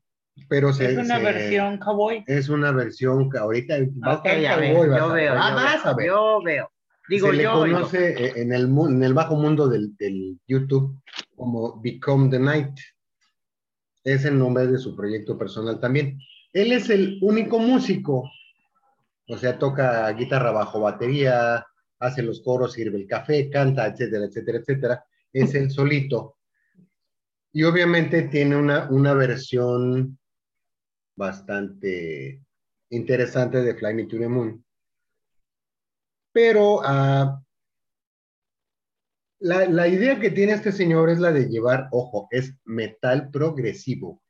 pero 0.48 0.72
se, 0.72 0.86
es 0.94 0.98
una 0.98 1.18
se- 1.18 1.24
versión 1.24 1.78
cowboy. 1.80 2.24
es 2.28 2.50
una 2.50 2.72
versión 2.72 3.30
que 3.30 3.38
ahorita 3.40 3.76
va 4.06 4.14
a 4.14 4.16
estar 4.16 4.60
cowboy, 4.62 4.90
vas 4.90 5.00
yo 5.00 5.14
veo, 5.14 5.34
ah, 5.36 5.80
yo 5.84 5.96
veo, 5.96 6.06
yo 6.06 6.42
veo. 6.44 6.72
Digo 7.10 7.28
se 7.32 7.34
le 7.34 7.44
yo, 7.44 7.54
conoce 7.54 8.12
eh, 8.12 8.34
en 8.38 8.54
el, 8.54 8.68
mu- 8.68 8.88
en 8.88 9.04
el 9.04 9.14
bajo 9.14 9.36
mundo 9.36 9.68
del, 9.68 9.96
del 9.98 10.40
YouTube 10.48 11.02
como 11.36 11.82
Become 11.82 12.30
the 12.30 12.40
Night. 12.40 12.78
Es 14.04 14.26
el 14.26 14.38
nombre 14.38 14.68
de 14.68 14.78
su 14.78 14.96
proyecto 14.96 15.38
personal 15.38 15.80
también. 15.80 16.18
Él 16.54 16.72
es 16.72 16.90
el 16.90 17.20
único 17.22 17.60
músico, 17.60 18.30
o 19.28 19.38
sea, 19.38 19.58
toca 19.58 20.10
guitarra 20.12 20.52
bajo 20.52 20.80
batería, 20.82 21.66
hace 22.00 22.22
los 22.22 22.42
coros, 22.42 22.74
sirve 22.74 22.98
el 22.98 23.08
café, 23.08 23.50
canta, 23.50 23.88
etcétera, 23.88 24.26
etcétera, 24.26 24.58
etcétera. 24.60 25.06
Es 25.32 25.56
el 25.56 25.72
solito. 25.72 26.38
Y 27.54 27.64
obviamente 27.64 28.24
tiene 28.24 28.56
una, 28.56 28.90
una 28.90 29.14
versión 29.14 30.18
bastante 31.16 32.42
interesante 32.90 33.62
de 33.62 33.76
Fly 33.76 33.94
Me 33.94 34.06
to 34.06 34.18
the 34.18 34.28
Moon. 34.28 34.63
Pero 36.34 36.82
ah, 36.84 37.42
la, 39.40 39.66
la 39.70 39.88
idea 39.88 40.20
que 40.20 40.32
tiene 40.32 40.54
este 40.54 40.72
señor 40.72 41.10
es 41.10 41.20
la 41.20 41.32
de 41.32 41.48
llevar, 41.48 41.88
ojo, 41.92 42.28
es 42.32 42.54
metal 42.66 43.30
progresivo 43.32 44.22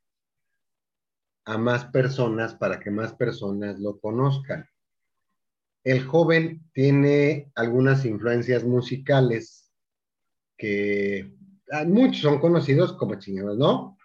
a 1.46 1.58
más 1.58 1.86
personas 1.86 2.56
para 2.56 2.80
que 2.80 2.92
más 2.92 3.14
personas 3.14 3.80
lo 3.80 4.00
conozcan. 4.00 4.68
El 5.84 6.06
joven 6.06 6.64
tiene 6.74 7.52
algunas 7.56 8.06
influencias 8.06 8.64
musicales 8.64 9.72
que 10.58 11.34
ah, 11.72 11.84
muchos 11.86 12.22
son 12.22 12.40
conocidos 12.40 12.94
como 12.94 13.16
chingados, 13.16 13.58
¿no? 13.58 13.98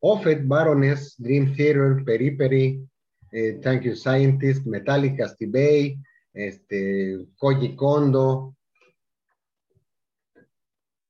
Offet, 0.00 0.44
Baroness, 0.44 1.14
Dream 1.18 1.54
Theater, 1.54 2.02
Peri 2.04 2.32
Peri, 2.32 2.88
eh, 3.30 3.60
Thank 3.62 3.82
You 3.82 3.94
Scientist, 3.94 4.66
Metallica, 4.66 5.28
Steve 5.28 5.96
este, 6.32 7.26
Koji 7.36 7.76
Kondo. 7.76 8.56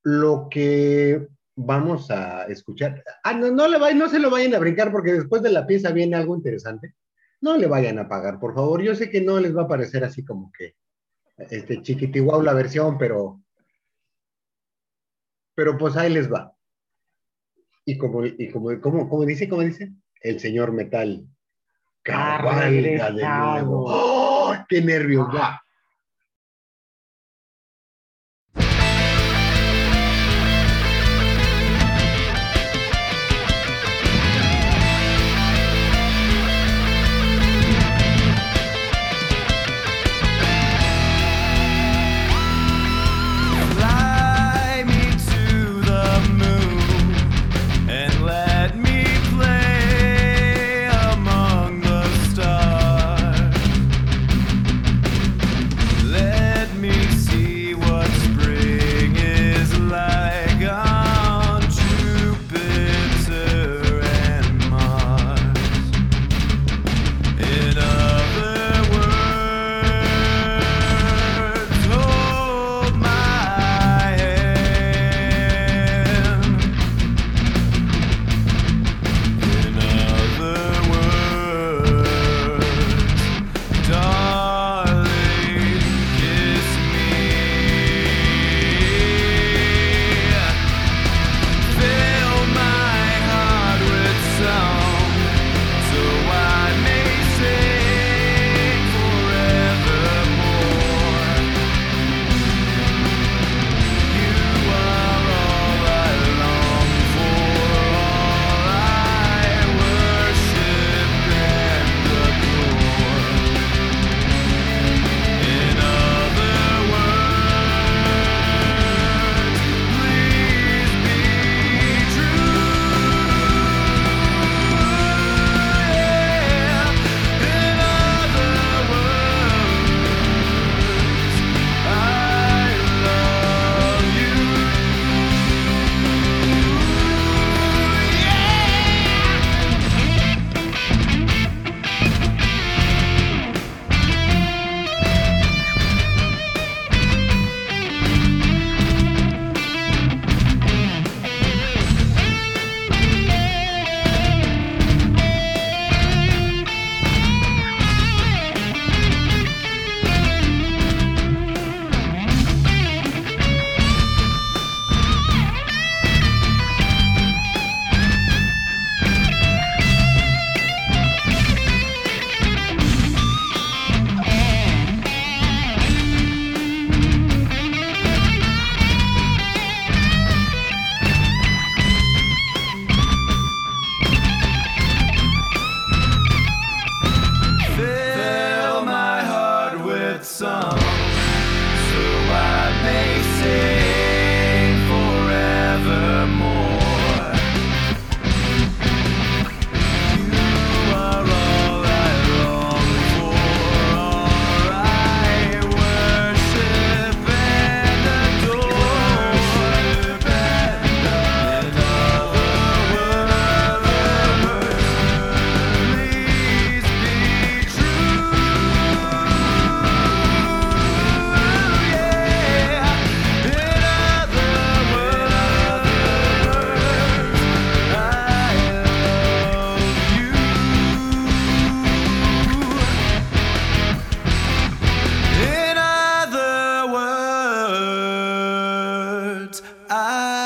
Lo 0.04 0.48
que 0.50 1.28
vamos 1.54 2.10
a 2.10 2.46
escuchar, 2.46 3.04
ah, 3.22 3.34
no, 3.34 3.50
no, 3.50 3.68
le 3.68 3.78
vayan, 3.78 3.98
no 3.98 4.08
se 4.08 4.18
lo 4.18 4.30
vayan 4.30 4.54
a 4.54 4.58
brincar 4.58 4.90
porque 4.90 5.12
después 5.12 5.42
de 5.42 5.52
la 5.52 5.66
pieza 5.66 5.92
viene 5.92 6.16
algo 6.16 6.34
interesante. 6.34 6.94
No 7.40 7.56
le 7.56 7.66
vayan 7.66 7.98
a 7.98 8.08
pagar, 8.08 8.40
por 8.40 8.54
favor. 8.54 8.82
Yo 8.82 8.94
sé 8.94 9.10
que 9.10 9.20
no 9.20 9.38
les 9.38 9.56
va 9.56 9.62
a 9.62 9.68
parecer 9.68 10.04
así 10.04 10.24
como 10.24 10.50
que 10.52 10.76
este 11.50 11.82
chiquitihuau 11.82 12.42
la 12.42 12.54
versión, 12.54 12.98
pero 12.98 13.42
pero 15.54 15.76
pues 15.76 15.96
ahí 15.96 16.12
les 16.12 16.32
va. 16.32 16.54
Y 17.84 17.98
como, 17.98 18.24
y 18.24 18.48
como, 18.50 18.80
como, 18.80 19.08
como 19.08 19.24
dice, 19.24 19.48
como 19.48 19.62
dice, 19.62 19.92
el 20.20 20.40
señor 20.40 20.72
Metal 20.72 21.26
cabalga 22.02 22.70
de 22.70 23.12
nuevo. 23.12 23.84
¡Oh! 23.88 24.31
¡Qué 24.68 24.80
nervios! 24.82 25.28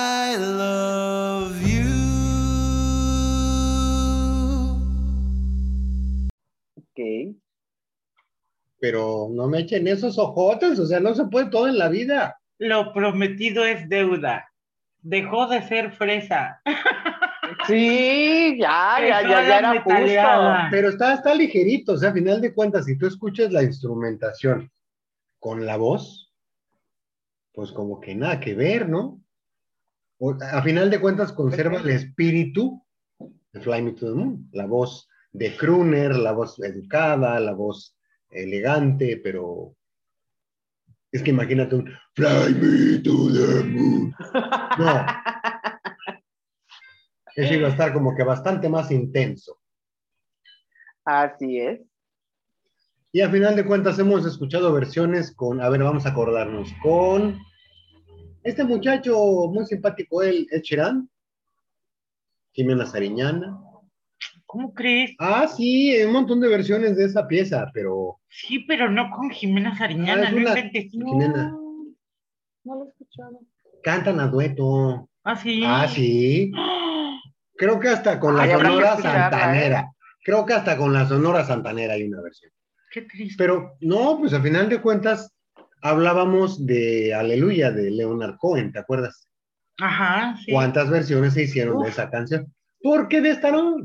I 0.06 0.36
Pero 8.78 9.28
no 9.32 9.48
me 9.48 9.60
echen 9.60 9.88
esos 9.88 10.18
ojotes, 10.18 10.78
o 10.78 10.86
sea, 10.86 11.00
no 11.00 11.14
se 11.14 11.24
puede 11.24 11.50
todo 11.50 11.66
en 11.66 11.78
la 11.78 11.88
vida. 11.88 12.38
Lo 12.58 12.92
prometido 12.92 13.64
es 13.64 13.88
deuda. 13.88 14.48
Dejó 15.02 15.48
de 15.48 15.62
ser 15.62 15.92
fresa. 15.92 16.60
Sí, 17.66 18.58
ya, 18.58 18.96
ya, 19.00 19.22
ya, 19.22 19.28
ya, 19.28 19.58
era 19.58 19.82
justo. 19.82 20.68
Pero 20.70 20.88
está, 20.88 21.14
está 21.14 21.34
ligerito, 21.34 21.92
o 21.92 21.96
sea, 21.96 22.10
a 22.10 22.12
final 22.12 22.40
de 22.40 22.52
cuentas, 22.52 22.84
si 22.84 22.98
tú 22.98 23.06
escuchas 23.06 23.52
la 23.52 23.62
instrumentación 23.62 24.70
con 25.38 25.64
la 25.64 25.76
voz, 25.76 26.32
pues 27.52 27.72
como 27.72 28.00
que 28.00 28.14
nada 28.14 28.40
que 28.40 28.54
ver, 28.54 28.88
¿no? 28.88 29.20
O- 30.18 30.36
a 30.40 30.62
final 30.62 30.90
de 30.90 31.00
cuentas 31.00 31.32
conserva 31.32 31.78
el 31.80 31.90
espíritu 31.90 32.82
de 33.52 33.60
Fly 33.60 33.82
Me 33.82 33.92
to 33.92 34.06
the 34.06 34.14
Moon, 34.14 34.48
la 34.52 34.66
voz 34.66 35.08
de 35.32 35.54
crooner, 35.56 36.16
la 36.16 36.32
voz 36.32 36.58
educada, 36.62 37.38
la 37.40 37.52
voz 37.52 37.96
elegante, 38.30 39.20
pero 39.22 39.74
es 41.12 41.22
que 41.22 41.30
imagínate 41.30 41.76
un 41.76 41.90
Fly 42.14 42.54
Me 42.54 42.98
to 43.00 43.32
the 43.32 43.64
Moon. 43.64 44.14
No. 44.78 45.06
Eso 47.36 47.52
iba 47.54 47.68
a 47.68 47.70
estar 47.70 47.92
como 47.92 48.14
que 48.16 48.22
bastante 48.24 48.68
más 48.68 48.90
intenso. 48.90 49.60
Así 51.04 51.58
es. 51.60 51.80
Y 53.12 53.20
a 53.20 53.30
final 53.30 53.54
de 53.56 53.64
cuentas 53.66 53.98
hemos 53.98 54.24
escuchado 54.26 54.72
versiones 54.72 55.34
con, 55.34 55.60
a 55.60 55.68
ver, 55.68 55.82
vamos 55.82 56.06
a 56.06 56.10
acordarnos, 56.10 56.70
con 56.82 57.38
este 58.46 58.64
muchacho 58.64 59.16
muy 59.52 59.66
simpático, 59.66 60.22
él, 60.22 60.46
Ed 60.50 60.62
Sheeran, 60.62 61.08
Jimena 62.52 62.86
Sariñana. 62.86 63.58
¿Cómo 64.46 64.72
crees? 64.72 65.10
Ah, 65.18 65.46
sí, 65.48 65.90
hay 65.92 66.04
un 66.04 66.12
montón 66.12 66.40
de 66.40 66.48
versiones 66.48 66.96
de 66.96 67.04
esa 67.04 67.26
pieza, 67.26 67.68
pero 67.74 68.20
Sí, 68.28 68.60
pero 68.60 68.90
no 68.90 69.10
con 69.10 69.30
Jimena 69.30 69.76
Sariñana, 69.76 70.22
Ah, 70.22 70.24
es 70.26 70.32
no 70.32 70.38
una- 70.38 70.50
inventes. 70.58 70.90
Jimena, 70.92 71.50
No 72.64 72.74
lo 72.74 72.84
he 72.86 72.88
escuchado. 72.88 73.40
cantan 73.82 74.20
a 74.20 74.28
dueto. 74.28 75.08
Ah, 75.24 75.36
sí. 75.36 75.62
Ah, 75.64 75.86
sí. 75.88 76.52
Creo 77.56 77.80
que 77.80 77.88
hasta 77.88 78.18
con 78.20 78.36
la 78.36 78.42
Ay, 78.44 78.50
Sonora 78.52 78.90
escucharla, 78.90 79.30
Santanera. 79.30 79.92
Creo 80.24 80.44
que 80.46 80.52
hasta 80.54 80.76
con 80.76 80.92
la 80.92 81.06
Sonora 81.08 81.44
Santanera 81.44 81.94
hay 81.94 82.02
una 82.04 82.20
versión. 82.20 82.50
Qué 82.92 83.02
triste. 83.02 83.34
Pero 83.38 83.76
no, 83.80 84.18
pues 84.18 84.32
a 84.34 84.40
final 84.40 84.68
de 84.68 84.80
cuentas 84.80 85.32
hablábamos 85.82 86.66
de 86.66 87.14
Aleluya 87.14 87.70
de 87.70 87.90
Leonard 87.90 88.36
Cohen, 88.38 88.72
¿te 88.72 88.78
acuerdas? 88.78 89.28
Ajá, 89.78 90.36
sí. 90.44 90.52
¿Cuántas 90.52 90.90
versiones 90.90 91.34
se 91.34 91.42
hicieron 91.42 91.82
de 91.82 91.90
esa 91.90 92.10
canción? 92.10 92.52
Porque 92.82 93.20
de 93.20 93.30
esta 93.30 93.50
no. 93.50 93.76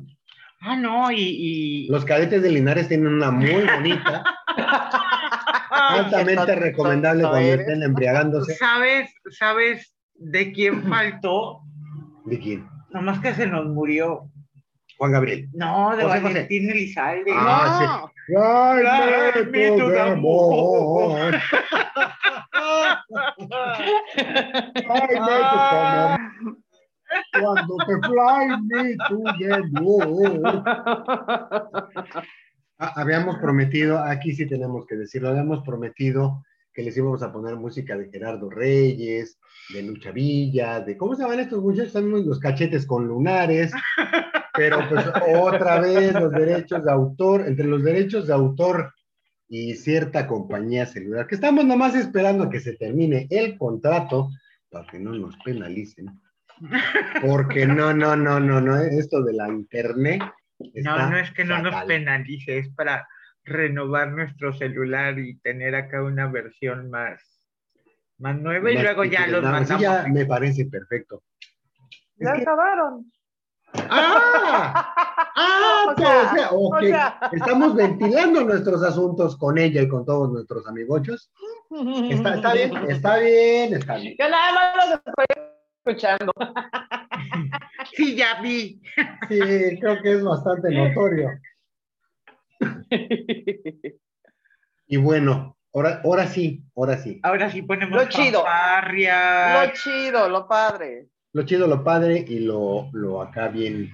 Ah, 0.62 0.76
no, 0.76 1.12
y. 1.12 1.18
y... 1.20 1.88
Los 1.90 2.06
cadetes 2.06 2.42
de 2.44 2.52
Linares 2.52 2.88
tienen 2.88 3.08
una 3.08 3.32
muy 3.32 3.66
bonita, 3.66 4.24
altamente 5.72 6.56
recomendable 6.56 7.24
cuando 7.24 7.40
estén 7.40 7.84
embriagándose. 7.84 8.56
¿Sabes, 8.56 9.12
¿Sabes 9.32 9.96
de 10.16 10.52
quién 10.52 10.84
faltó? 10.84 11.62
¿De 12.26 12.40
quién? 12.40 12.70
Nomás 12.92 13.20
que 13.20 13.34
se 13.34 13.48
nos 13.48 13.66
murió. 13.66 14.30
Juan 14.98 15.14
Gabriel. 15.14 15.50
No, 15.54 15.96
de 15.96 16.04
José 16.04 16.22
José. 16.22 16.34
Valentín 16.34 16.70
Elizalde. 16.70 17.32
Ah, 17.34 18.02
no. 18.04 18.12
De 18.28 18.36
de 18.36 18.90
amor. 18.90 19.52
Método 19.52 19.90
de 19.90 20.00
amor. 20.00 21.32
Cuando 27.40 27.76
te 27.86 27.96
fly 28.08 28.44
me 28.68 28.96
to 29.10 29.24
the 29.38 29.64
moon. 29.82 30.42
Ah, 32.84 32.94
Habíamos 32.96 33.38
prometido, 33.38 34.00
aquí 34.00 34.34
sí 34.34 34.48
tenemos 34.48 34.86
que 34.88 34.96
decirlo, 34.96 35.30
habíamos 35.30 35.64
prometido 35.64 36.44
que 36.74 36.82
les 36.84 36.96
íbamos 36.98 37.22
a 37.22 37.32
poner 37.32 37.56
música 37.56 37.98
de 37.98 38.10
Gerardo 38.10 38.50
Reyes, 38.50 39.38
de 39.74 39.84
Lucha 39.84 40.12
Villa, 40.12 40.80
de 40.80 40.98
¿cómo 40.98 41.16
se 41.16 41.24
llaman 41.24 41.42
estos 41.42 41.62
muchachos? 41.62 41.88
Están 41.88 42.10
los 42.10 42.40
cachetes 42.40 42.88
con 42.88 43.08
lunares, 43.08 43.72
pero 44.54 44.80
pues 44.90 45.06
otra 45.38 45.80
vez 45.80 46.14
los 46.14 46.32
derechos 46.32 46.84
de 46.84 46.92
autor, 46.92 47.48
entre 47.48 47.66
los 47.66 47.84
derechos 47.84 48.28
de 48.28 48.34
autor 48.34 48.94
y 49.48 49.74
cierta 49.76 50.28
compañía 50.28 50.86
celular, 50.86 51.28
que 51.28 51.36
estamos 51.36 51.66
nomás 51.66 51.96
esperando 51.96 52.50
que 52.50 52.60
se 52.60 52.74
termine 52.78 53.28
el 53.30 53.58
contrato 53.58 54.30
para 54.70 54.88
que 54.88 55.00
no 55.00 55.12
nos 55.14 55.36
penalicen. 55.38 56.08
Porque 57.22 57.66
no, 57.66 57.94
no, 57.94 58.16
no, 58.16 58.40
no, 58.40 58.62
no, 58.62 58.78
esto 58.78 59.24
de 59.24 59.34
la 59.34 59.50
internet. 59.50 60.22
No, 60.60 60.70
está 60.76 61.10
no 61.10 61.18
es 61.18 61.32
que 61.32 61.44
no 61.44 61.62
nos 61.62 61.84
penalice, 61.86 62.60
es 62.60 62.70
para 62.70 63.08
renovar 63.44 64.12
nuestro 64.12 64.54
celular 64.54 65.18
y 65.18 65.38
tener 65.40 65.74
acá 65.76 66.04
una 66.04 66.28
versión 66.28 66.90
más, 66.92 67.20
más 68.20 68.40
nueva 68.40 68.70
y 68.72 68.76
Más 68.76 68.84
luego 68.84 69.04
ya 69.06 69.26
los 69.28 69.42
nada, 69.44 69.66
sí, 69.66 69.74
mandamos. 69.74 70.06
ya 70.06 70.08
me 70.14 70.26
parece 70.28 70.66
perfecto. 70.66 71.24
Ya 72.18 72.30
Es 72.30 72.36
que- 72.36 72.42
acabaron. 72.44 73.12
¡Ah! 73.90 74.94
¡Ah! 75.36 75.86
O 75.90 75.96
sea, 75.98 76.32
o 76.32 76.36
sea, 76.36 76.50
ok. 76.52 76.76
o 76.76 76.80
sea. 76.82 77.20
Estamos 77.32 77.76
ventilando 77.76 78.44
nuestros 78.44 78.84
asuntos 78.84 79.38
con 79.38 79.58
ella 79.58 79.82
y 79.82 79.88
con 79.88 80.06
todos 80.06 80.32
nuestros 80.32 80.68
amigochos. 80.68 81.32
Está, 82.10 82.36
está 82.36 82.54
bien, 82.54 82.78
está 82.90 83.18
bien, 83.18 83.74
está 83.74 83.96
bien. 83.96 84.16
Yo 84.20 84.30
nada 84.30 84.54
más 84.54 84.76
los 84.76 85.00
estoy 85.06 85.26
escuchando. 85.86 86.34
Sí, 87.96 88.16
ya 88.16 88.40
vi. 88.42 88.80
Sí, 89.28 89.80
creo 89.80 90.02
que 90.02 90.14
es 90.14 90.24
bastante 90.24 90.70
notorio. 90.70 91.32
Y 94.88 94.98
bueno, 94.98 95.58
ahora, 95.74 96.02
ahora 96.04 96.28
sí, 96.28 96.64
ahora 96.76 96.98
sí. 96.98 97.20
Ahora 97.24 97.50
sí 97.50 97.62
ponemos 97.64 97.98
Lo 97.98 98.10
chido. 98.10 98.44
Lo 98.44 99.74
chido, 99.74 100.30
lo 100.30 100.48
padre. 100.48 101.08
Lo 101.34 101.44
chido, 101.44 101.67
lo 101.67 101.84
padre 101.84 102.26
y 102.28 102.39
lo, 102.39 102.89
lo 102.94 103.22
acá 103.22 103.48
bien. 103.48 103.89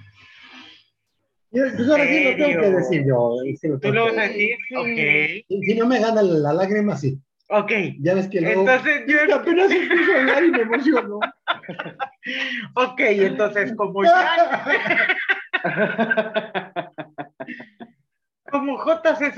Yo, 1.50 1.64
pues 1.76 1.88
ahora 1.88 2.04
sí 2.06 2.24
lo 2.24 2.36
tengo 2.36 2.60
que 2.60 2.70
decir 2.70 3.04
yo. 3.06 3.36
sí 3.60 3.68
lo 3.68 3.78
¿Tú 3.78 3.92
lo 3.92 4.04
vas 4.04 4.18
a 4.18 4.22
decir. 4.22 4.56
decir? 4.84 5.44
Si 5.48 5.62
si 5.62 5.74
no 5.74 5.86
me 5.86 5.98
gana 6.00 6.20
la, 6.22 6.38
la 6.38 6.52
lágrima, 6.52 6.96
sí. 6.96 7.18
Ok. 7.48 7.64
Ok. 7.64 7.72
Ya 8.00 8.14
ves 8.14 8.28
que 8.28 8.40
luego. 8.42 8.60
Entonces 8.60 9.04
yo 9.06 9.16
apenas 9.36 9.70
empiezo 9.70 10.12
a 10.12 10.16
hablar 10.20 10.44
y 10.44 10.50
me 10.50 10.60
emociono. 10.62 11.20
Ok, 12.74 13.00
entonces 13.00 13.74
como 13.74 14.04
ya, 14.04 14.74
como 18.50 18.76
JC 18.76 19.32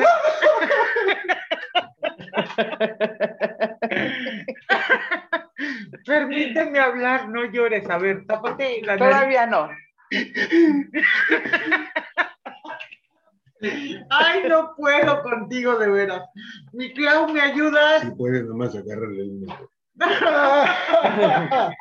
Permíteme 6.07 6.79
hablar, 6.79 7.29
no 7.29 7.45
llores. 7.45 7.89
A 7.89 7.99
ver, 7.99 8.27
tápate 8.27 8.83
la 8.83 8.97
nariz. 8.97 9.17
Todavía 9.17 9.47
no. 9.47 9.71
Ay, 14.11 14.43
no 14.49 14.75
puedo 14.75 15.23
contigo 15.23 15.77
de 15.77 15.91
veras. 15.91 16.27
Mi 16.73 16.95
Clau, 16.95 17.29
¿me 17.29 17.43
ayudas? 17.43 18.03
Si 18.03 18.11
puedes 18.13 18.45
nomás 18.45 18.75
agarrarle 18.75 19.23
el 19.23 19.41
número. 19.41 19.71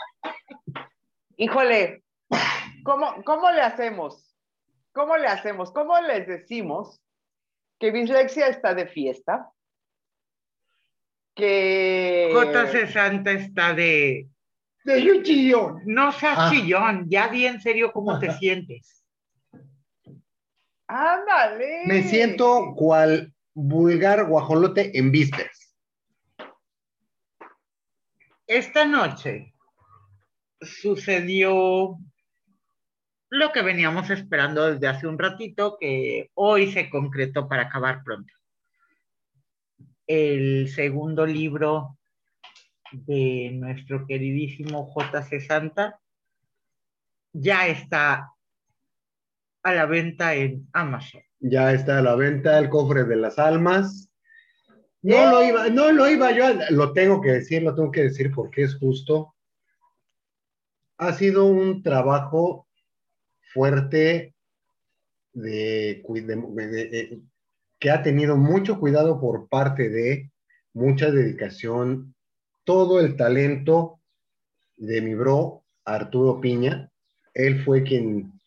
Híjole, 1.37 2.03
¿cómo, 2.83 3.23
¿cómo 3.23 3.49
le 3.51 3.61
hacemos? 3.61 4.35
¿Cómo 4.91 5.15
le 5.15 5.27
hacemos? 5.27 5.71
¿Cómo 5.71 5.97
les 6.01 6.27
decimos 6.27 7.01
que 7.79 7.91
Bislexia 7.91 8.47
está 8.47 8.73
de 8.73 8.87
fiesta? 8.87 9.49
Que... 11.39 12.29
JC 12.33 12.91
Santa 12.91 13.31
está 13.31 13.73
de. 13.73 14.27
De 14.83 15.01
Yuchillo. 15.03 15.77
No 15.85 16.11
seas 16.11 16.35
Ah. 16.37 16.49
chillón, 16.51 17.05
ya 17.09 17.29
di 17.29 17.45
en 17.45 17.61
serio 17.61 17.91
cómo 17.93 18.19
te 18.19 18.31
sientes. 18.39 19.05
Ándale. 20.87 21.83
Me 21.85 22.03
siento 22.03 22.73
cual 22.75 23.33
vulgar 23.53 24.25
guajolote 24.25 24.97
en 24.97 25.11
vísperas. 25.11 25.75
Esta 28.47 28.83
noche 28.85 29.53
sucedió 30.61 31.97
lo 33.29 33.51
que 33.51 33.61
veníamos 33.61 34.09
esperando 34.09 34.71
desde 34.73 34.87
hace 34.87 35.05
un 35.05 35.19
ratito, 35.19 35.77
que 35.79 36.31
hoy 36.33 36.71
se 36.71 36.89
concretó 36.89 37.47
para 37.47 37.63
acabar 37.63 38.01
pronto. 38.03 38.33
El 40.09 40.69
segundo 40.69 41.23
libro 41.23 41.95
de 42.91 43.51
nuestro 43.53 44.07
queridísimo 44.07 44.91
JC 44.91 45.39
Santa 45.39 46.01
ya 47.31 47.67
está 47.67 48.31
a 49.61 49.71
la 49.71 49.85
venta 49.85 50.33
en 50.33 50.67
Amazon. 50.73 51.21
Ya 51.39 51.71
está 51.73 51.99
a 51.99 52.01
la 52.01 52.15
venta 52.15 52.57
el 52.57 52.69
cofre 52.69 53.03
de 53.03 53.17
las 53.17 53.37
almas. 53.37 54.09
No 55.03 55.29
lo 55.29 55.43
iba, 55.43 55.69
no 55.69 55.91
lo 55.91 56.09
iba 56.09 56.31
yo, 56.31 56.47
a- 56.47 56.71
lo 56.71 56.91
tengo 56.91 57.21
que 57.21 57.29
decir, 57.33 57.61
lo 57.61 57.75
tengo 57.75 57.91
que 57.91 58.01
decir 58.05 58.31
porque 58.33 58.63
es 58.63 58.75
justo. 58.79 59.35
Ha 60.97 61.13
sido 61.13 61.45
un 61.45 61.83
trabajo 61.83 62.67
fuerte 63.53 64.33
de- 65.33 66.03
de- 66.03 66.87
de- 66.89 67.21
que 67.79 67.91
ha 67.91 68.03
tenido 68.03 68.35
mucho 68.37 68.79
cuidado 68.79 69.19
por 69.19 69.47
parte 69.47 69.89
de 69.89 70.31
mucha 70.73 71.11
dedicación, 71.11 72.13
todo 72.63 72.99
el 72.99 73.15
talento 73.15 73.99
de 74.77 75.01
mi 75.01 75.15
bro 75.15 75.63
Arturo 75.85 76.39
Piña. 76.39 76.91
Él 77.33 77.63
fue 77.63 77.83
quien, 77.83 78.39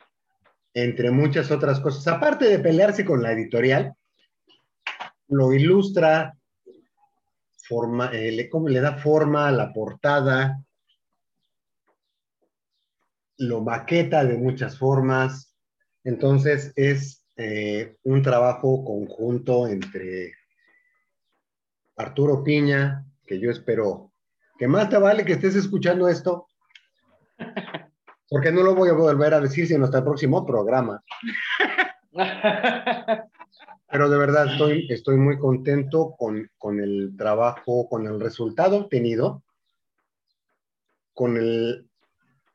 entre 0.74 1.10
muchas 1.10 1.50
otras 1.50 1.80
cosas, 1.80 2.06
aparte 2.06 2.46
de 2.46 2.58
pelearse 2.58 3.04
con 3.04 3.22
la 3.22 3.32
editorial, 3.32 3.94
lo 5.28 5.52
ilustra, 5.52 6.36
forma, 7.56 8.10
eh, 8.12 8.32
le, 8.32 8.50
como 8.50 8.68
le 8.68 8.80
da 8.80 8.98
forma 8.98 9.48
a 9.48 9.52
la 9.52 9.72
portada, 9.72 10.62
lo 13.38 13.62
maqueta 13.62 14.24
de 14.24 14.36
muchas 14.36 14.78
formas. 14.78 15.54
Entonces 16.04 16.72
es 16.76 17.21
eh, 17.36 17.96
un 18.04 18.22
trabajo 18.22 18.84
conjunto 18.84 19.66
entre 19.66 20.34
Arturo 21.96 22.44
Piña, 22.44 23.06
que 23.26 23.40
yo 23.40 23.50
espero 23.50 24.12
que 24.58 24.68
más 24.68 24.88
te 24.90 24.98
vale 24.98 25.24
que 25.24 25.32
estés 25.32 25.56
escuchando 25.56 26.08
esto, 26.08 26.46
porque 28.28 28.52
no 28.52 28.62
lo 28.62 28.74
voy 28.74 28.90
a 28.90 28.92
volver 28.92 29.34
a 29.34 29.40
decir 29.40 29.66
sino 29.66 29.86
hasta 29.86 29.98
el 29.98 30.04
próximo 30.04 30.46
programa. 30.46 31.02
Pero 33.90 34.08
de 34.08 34.18
verdad 34.18 34.52
estoy, 34.52 34.86
estoy 34.90 35.16
muy 35.16 35.38
contento 35.38 36.14
con, 36.16 36.50
con 36.56 36.80
el 36.80 37.14
trabajo, 37.16 37.88
con 37.88 38.06
el 38.06 38.20
resultado 38.20 38.76
obtenido, 38.78 39.42
con 41.12 41.36
el, 41.36 41.90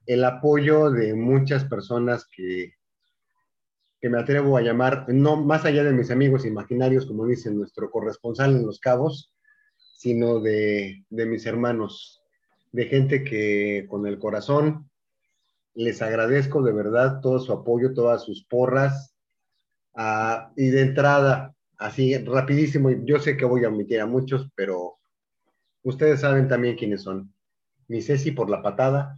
el 0.07 0.23
apoyo 0.23 0.89
de 0.89 1.13
muchas 1.13 1.65
personas 1.65 2.25
que, 2.25 2.76
me 4.09 4.19
atrevo 4.19 4.57
a 4.57 4.61
llamar, 4.61 5.05
no 5.07 5.37
más 5.37 5.65
allá 5.65 5.83
de 5.83 5.93
mis 5.93 6.11
amigos 6.11 6.45
imaginarios, 6.45 7.05
como 7.05 7.25
dice 7.25 7.51
nuestro 7.51 7.89
corresponsal 7.89 8.55
en 8.55 8.65
Los 8.65 8.79
Cabos, 8.79 9.33
sino 9.95 10.39
de, 10.39 11.05
de 11.09 11.25
mis 11.25 11.45
hermanos, 11.45 12.21
de 12.71 12.85
gente 12.85 13.23
que 13.23 13.87
con 13.89 14.05
el 14.05 14.19
corazón 14.19 14.89
les 15.73 16.01
agradezco 16.01 16.63
de 16.63 16.73
verdad 16.73 17.19
todo 17.21 17.39
su 17.39 17.53
apoyo, 17.53 17.93
todas 17.93 18.23
sus 18.23 18.43
porras. 18.45 19.15
ah, 19.95 20.51
y 20.55 20.69
de 20.69 20.81
entrada, 20.81 21.55
así 21.77 22.17
rapidísimo, 22.17 22.91
yo 23.05 23.19
sé 23.19 23.37
que 23.37 23.45
voy 23.45 23.63
a 23.63 23.69
omitir 23.69 24.01
a 24.01 24.05
muchos, 24.05 24.49
pero 24.55 24.97
ustedes 25.83 26.21
saben 26.21 26.47
también 26.47 26.75
quiénes 26.75 27.03
son. 27.03 27.33
Mi 27.87 28.01
Ceci 28.01 28.31
por 28.31 28.49
la 28.49 28.61
patada, 28.61 29.17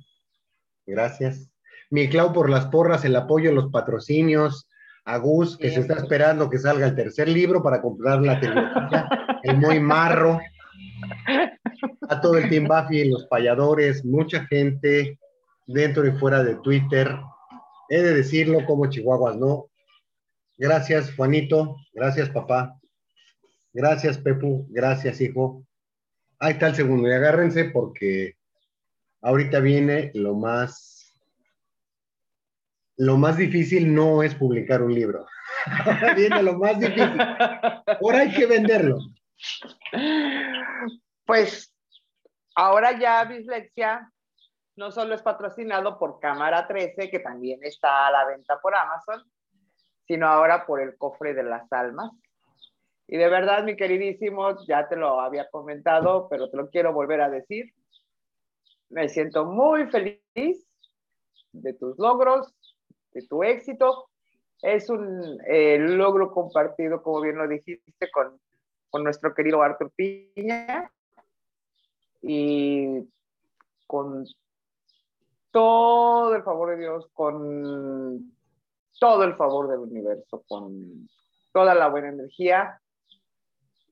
gracias. 0.85 1.49
Mi 1.89 2.07
Clau 2.07 2.33
por 2.33 2.49
las 2.49 2.67
porras, 2.67 3.03
el 3.03 3.15
apoyo, 3.15 3.51
los 3.51 3.71
patrocinios. 3.71 4.68
A 5.09 5.17
Gus, 5.17 5.57
que 5.57 5.71
se 5.71 5.79
está 5.79 5.95
esperando 5.95 6.49
que 6.49 6.59
salga 6.59 6.85
el 6.85 6.95
tercer 6.95 7.27
libro 7.27 7.63
para 7.63 7.81
comprar 7.81 8.21
la 8.21 8.39
tecnología. 8.39 9.09
el 9.43 9.57
muy 9.57 9.79
marro. 9.79 10.39
A 12.09 12.21
todo 12.21 12.37
el 12.37 12.49
Team 12.49 12.67
Buffy, 12.67 13.09
los 13.09 13.25
payadores, 13.25 14.05
mucha 14.05 14.45
gente 14.45 15.17
dentro 15.65 16.05
y 16.07 16.11
fuera 16.11 16.43
de 16.43 16.55
Twitter. 16.55 17.15
He 17.89 18.01
de 18.01 18.13
decirlo 18.13 18.65
como 18.65 18.87
Chihuahuas, 18.89 19.35
¿no? 19.35 19.69
Gracias, 20.57 21.15
Juanito. 21.15 21.77
Gracias, 21.93 22.29
papá. 22.29 22.79
Gracias, 23.73 24.17
Pepu. 24.17 24.67
Gracias, 24.69 25.21
hijo. 25.21 25.63
Ahí 26.37 26.53
está 26.53 26.67
el 26.67 26.75
segundo. 26.75 27.07
Y 27.07 27.13
agárrense 27.13 27.65
porque 27.65 28.35
ahorita 29.21 29.59
viene 29.59 30.11
lo 30.13 30.35
más. 30.35 30.88
Lo 32.99 33.15
más 33.15 33.37
difícil 33.37 33.95
no 33.95 34.23
es 34.23 34.35
publicar 34.35 34.83
un 34.83 34.93
libro. 34.93 35.25
Ahora 35.85 36.13
viene 36.15 36.43
lo 36.43 36.59
más 36.59 36.77
difícil. 36.77 37.17
Ahora 37.21 38.19
hay 38.19 38.33
que 38.33 38.45
venderlo. 38.45 38.97
Pues 41.25 41.73
ahora 42.55 42.99
ya 42.99 43.23
Bislexia 43.23 44.11
no 44.75 44.91
solo 44.91 45.15
es 45.15 45.21
patrocinado 45.21 45.97
por 45.97 46.19
Cámara 46.19 46.67
13, 46.67 47.09
que 47.09 47.19
también 47.19 47.61
está 47.63 48.07
a 48.07 48.11
la 48.11 48.25
venta 48.25 48.59
por 48.59 48.75
Amazon, 48.75 49.23
sino 50.05 50.27
ahora 50.27 50.65
por 50.65 50.81
el 50.81 50.97
cofre 50.97 51.33
de 51.33 51.43
las 51.43 51.71
almas. 51.71 52.11
Y 53.07 53.15
de 53.15 53.29
verdad, 53.29 53.63
mi 53.63 53.77
queridísimo, 53.77 54.61
ya 54.65 54.89
te 54.89 54.97
lo 54.97 55.21
había 55.21 55.49
comentado, 55.49 56.27
pero 56.29 56.49
te 56.49 56.57
lo 56.57 56.69
quiero 56.69 56.91
volver 56.91 57.21
a 57.21 57.29
decir. 57.29 57.73
Me 58.89 59.07
siento 59.07 59.45
muy 59.45 59.87
feliz 59.87 60.67
de 61.53 61.73
tus 61.73 61.97
logros, 61.97 62.53
de 63.13 63.25
tu 63.27 63.43
éxito. 63.43 64.09
Es 64.61 64.89
un 64.89 65.39
eh, 65.47 65.77
logro 65.79 66.31
compartido, 66.31 67.01
como 67.01 67.21
bien 67.21 67.37
lo 67.37 67.47
dijiste, 67.47 68.11
con, 68.11 68.39
con 68.89 69.03
nuestro 69.03 69.33
querido 69.33 69.61
Arthur 69.61 69.91
Piña 69.95 70.91
y 72.21 73.07
con 73.87 74.25
todo 75.51 76.35
el 76.35 76.43
favor 76.43 76.71
de 76.71 76.77
Dios, 76.77 77.07
con 77.13 78.33
todo 78.99 79.23
el 79.23 79.35
favor 79.35 79.69
del 79.69 79.79
universo, 79.79 80.43
con 80.47 81.07
toda 81.53 81.73
la 81.73 81.87
buena 81.87 82.09
energía. 82.09 82.81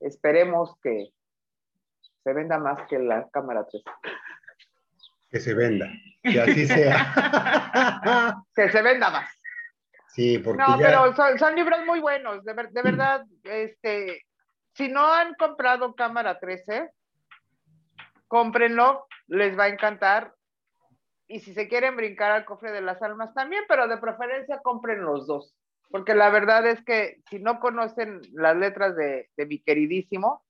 Esperemos 0.00 0.76
que 0.82 1.12
se 2.22 2.32
venda 2.32 2.58
más 2.58 2.86
que 2.88 2.98
la 2.98 3.28
cámara 3.30 3.66
3. 3.66 3.82
Que 5.30 5.40
se 5.40 5.54
venda. 5.54 5.88
Que 6.22 6.40
así 6.40 6.66
sea. 6.66 8.44
Que 8.54 8.68
se 8.70 8.82
venda 8.82 9.10
más. 9.10 9.30
Sí, 10.08 10.38
porque 10.38 10.62
No, 10.62 10.78
ya. 10.80 10.86
pero 10.86 11.14
son, 11.14 11.38
son 11.38 11.54
libros 11.54 11.84
muy 11.86 12.00
buenos, 12.00 12.44
de, 12.44 12.52
ver- 12.52 12.70
de 12.70 12.82
verdad, 12.82 13.24
este, 13.44 14.24
si 14.74 14.88
no 14.88 15.06
han 15.12 15.34
comprado 15.34 15.94
Cámara 15.94 16.38
13, 16.40 16.90
cómprenlo, 18.26 19.06
les 19.28 19.58
va 19.58 19.64
a 19.64 19.68
encantar. 19.68 20.34
Y 21.28 21.40
si 21.40 21.52
se 21.54 21.68
quieren 21.68 21.94
brincar 21.96 22.32
al 22.32 22.44
cofre 22.46 22.72
de 22.72 22.80
las 22.80 23.00
almas 23.02 23.34
también, 23.34 23.62
pero 23.68 23.86
de 23.86 23.98
preferencia 23.98 24.60
compren 24.62 25.02
los 25.02 25.26
dos. 25.26 25.54
Porque 25.90 26.14
la 26.14 26.30
verdad 26.30 26.66
es 26.66 26.82
que 26.84 27.20
si 27.30 27.38
no 27.38 27.60
conocen 27.60 28.20
las 28.32 28.56
letras 28.56 28.96
de, 28.96 29.28
de 29.36 29.46
mi 29.46 29.60
queridísimo, 29.60 30.42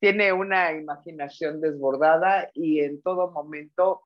tiene 0.00 0.32
una 0.32 0.72
imaginación 0.72 1.60
desbordada 1.60 2.50
y 2.52 2.80
en 2.80 3.00
todo 3.02 3.30
momento 3.30 4.02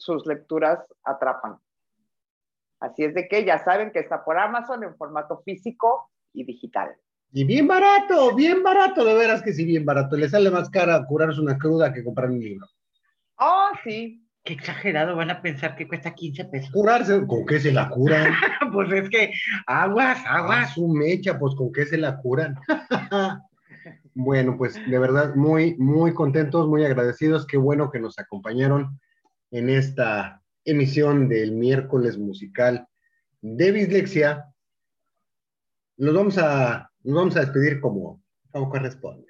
sus 0.00 0.26
lecturas 0.26 0.80
atrapan. 1.04 1.58
Así 2.80 3.04
es 3.04 3.14
de 3.14 3.28
que 3.28 3.44
ya 3.44 3.62
saben 3.62 3.92
que 3.92 3.98
está 3.98 4.24
por 4.24 4.38
Amazon 4.38 4.82
en 4.82 4.96
formato 4.96 5.42
físico 5.44 6.10
y 6.32 6.44
digital. 6.44 6.96
Y 7.32 7.44
bien 7.44 7.68
barato, 7.68 8.34
bien 8.34 8.62
barato, 8.62 9.04
de 9.04 9.14
veras 9.14 9.42
que 9.42 9.52
sí, 9.52 9.64
bien 9.64 9.84
barato. 9.84 10.16
Le 10.16 10.28
sale 10.28 10.50
más 10.50 10.70
cara 10.70 11.04
curarse 11.06 11.40
una 11.40 11.58
cruda 11.58 11.92
que 11.92 12.02
comprar 12.02 12.30
un 12.30 12.40
libro. 12.40 12.66
Oh, 13.36 13.68
sí. 13.84 14.26
Qué 14.42 14.54
exagerado, 14.54 15.16
van 15.16 15.30
a 15.30 15.42
pensar 15.42 15.76
que 15.76 15.86
cuesta 15.86 16.14
15 16.14 16.46
pesos. 16.46 16.70
Curarse, 16.70 17.26
¿con 17.26 17.44
qué 17.44 17.60
se 17.60 17.72
la 17.72 17.90
curan? 17.90 18.32
Pues 18.72 18.90
es 18.92 19.10
que 19.10 19.32
aguas, 19.66 20.18
aguas. 20.26 20.72
su 20.72 20.88
mecha, 20.88 21.38
pues 21.38 21.54
con 21.54 21.70
qué 21.72 21.84
se 21.84 21.98
la 21.98 22.16
curan. 22.16 22.56
bueno, 24.14 24.56
pues 24.56 24.74
de 24.74 24.98
verdad, 24.98 25.34
muy, 25.34 25.76
muy 25.76 26.14
contentos, 26.14 26.66
muy 26.68 26.86
agradecidos. 26.86 27.46
Qué 27.46 27.58
bueno 27.58 27.90
que 27.90 28.00
nos 28.00 28.18
acompañaron 28.18 28.98
en 29.50 29.68
esta 29.68 30.42
emisión 30.64 31.28
del 31.28 31.52
miércoles 31.52 32.18
musical 32.18 32.86
de 33.40 33.72
Bislexia. 33.72 34.46
Nos 35.96 36.14
vamos 36.14 36.38
a, 36.38 36.90
nos 37.02 37.16
vamos 37.16 37.36
a 37.36 37.40
despedir 37.40 37.80
como, 37.80 38.22
como 38.50 38.70
corresponde. 38.70 39.26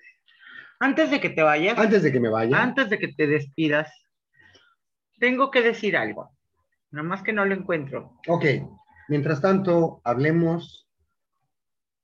Antes 0.78 1.10
de 1.10 1.20
que 1.20 1.30
te 1.30 1.42
vayas, 1.42 1.78
Antes 1.78 2.02
de 2.02 2.12
que 2.12 2.20
me 2.20 2.30
vaya, 2.30 2.62
antes 2.62 2.88
de 2.88 2.98
que 2.98 3.08
te 3.08 3.26
despidas, 3.26 3.92
tengo 5.18 5.50
que 5.50 5.62
decir 5.62 5.96
algo. 5.96 6.34
Nada 6.90 7.06
más 7.06 7.22
que 7.22 7.32
no 7.32 7.44
lo 7.44 7.54
encuentro. 7.54 8.18
ok, 8.26 8.44
mientras 9.08 9.40
tanto, 9.40 10.00
hablemos 10.04 10.88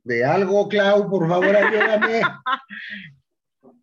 de 0.05 0.25
algo, 0.25 0.69
Clau, 0.69 1.11
por 1.11 1.29
favor, 1.29 1.57
ayúdame. 1.57 2.23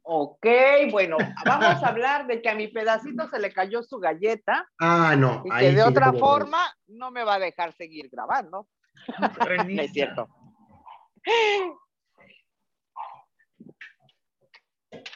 Ok, 0.06 0.46
bueno, 0.92 1.18
vamos 1.46 1.82
a 1.82 1.88
hablar 1.88 2.28
de 2.28 2.42
que 2.42 2.50
a 2.50 2.56
mi 2.56 2.68
pedacito 2.68 3.28
se 3.30 3.40
le 3.40 3.54
cayó 3.54 3.82
su 3.84 4.00
galleta 4.00 4.70
Ah, 4.80 5.16
no. 5.18 5.44
y 5.46 5.50
ahí 5.52 5.68
que 5.68 5.76
de 5.76 5.82
sí, 5.82 5.88
otra 5.88 6.12
forma 6.12 6.60
no 6.88 7.10
me 7.10 7.24
va 7.24 7.36
a 7.36 7.40
dejar 7.40 7.74
seguir 7.74 8.10
grabando. 8.12 8.68
No 9.18 9.82
es 9.82 9.92
cierto. 9.94 10.30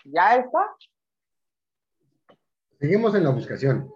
¿Ya 0.06 0.38
está? 0.38 0.76
Seguimos 2.80 3.14
en 3.16 3.24
la 3.24 3.32
buscación. 3.32 3.92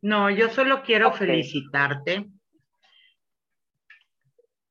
No, 0.00 0.30
yo 0.30 0.48
solo 0.48 0.82
quiero 0.82 1.08
Ok. 1.08 1.16
felicitarte. 1.16 2.26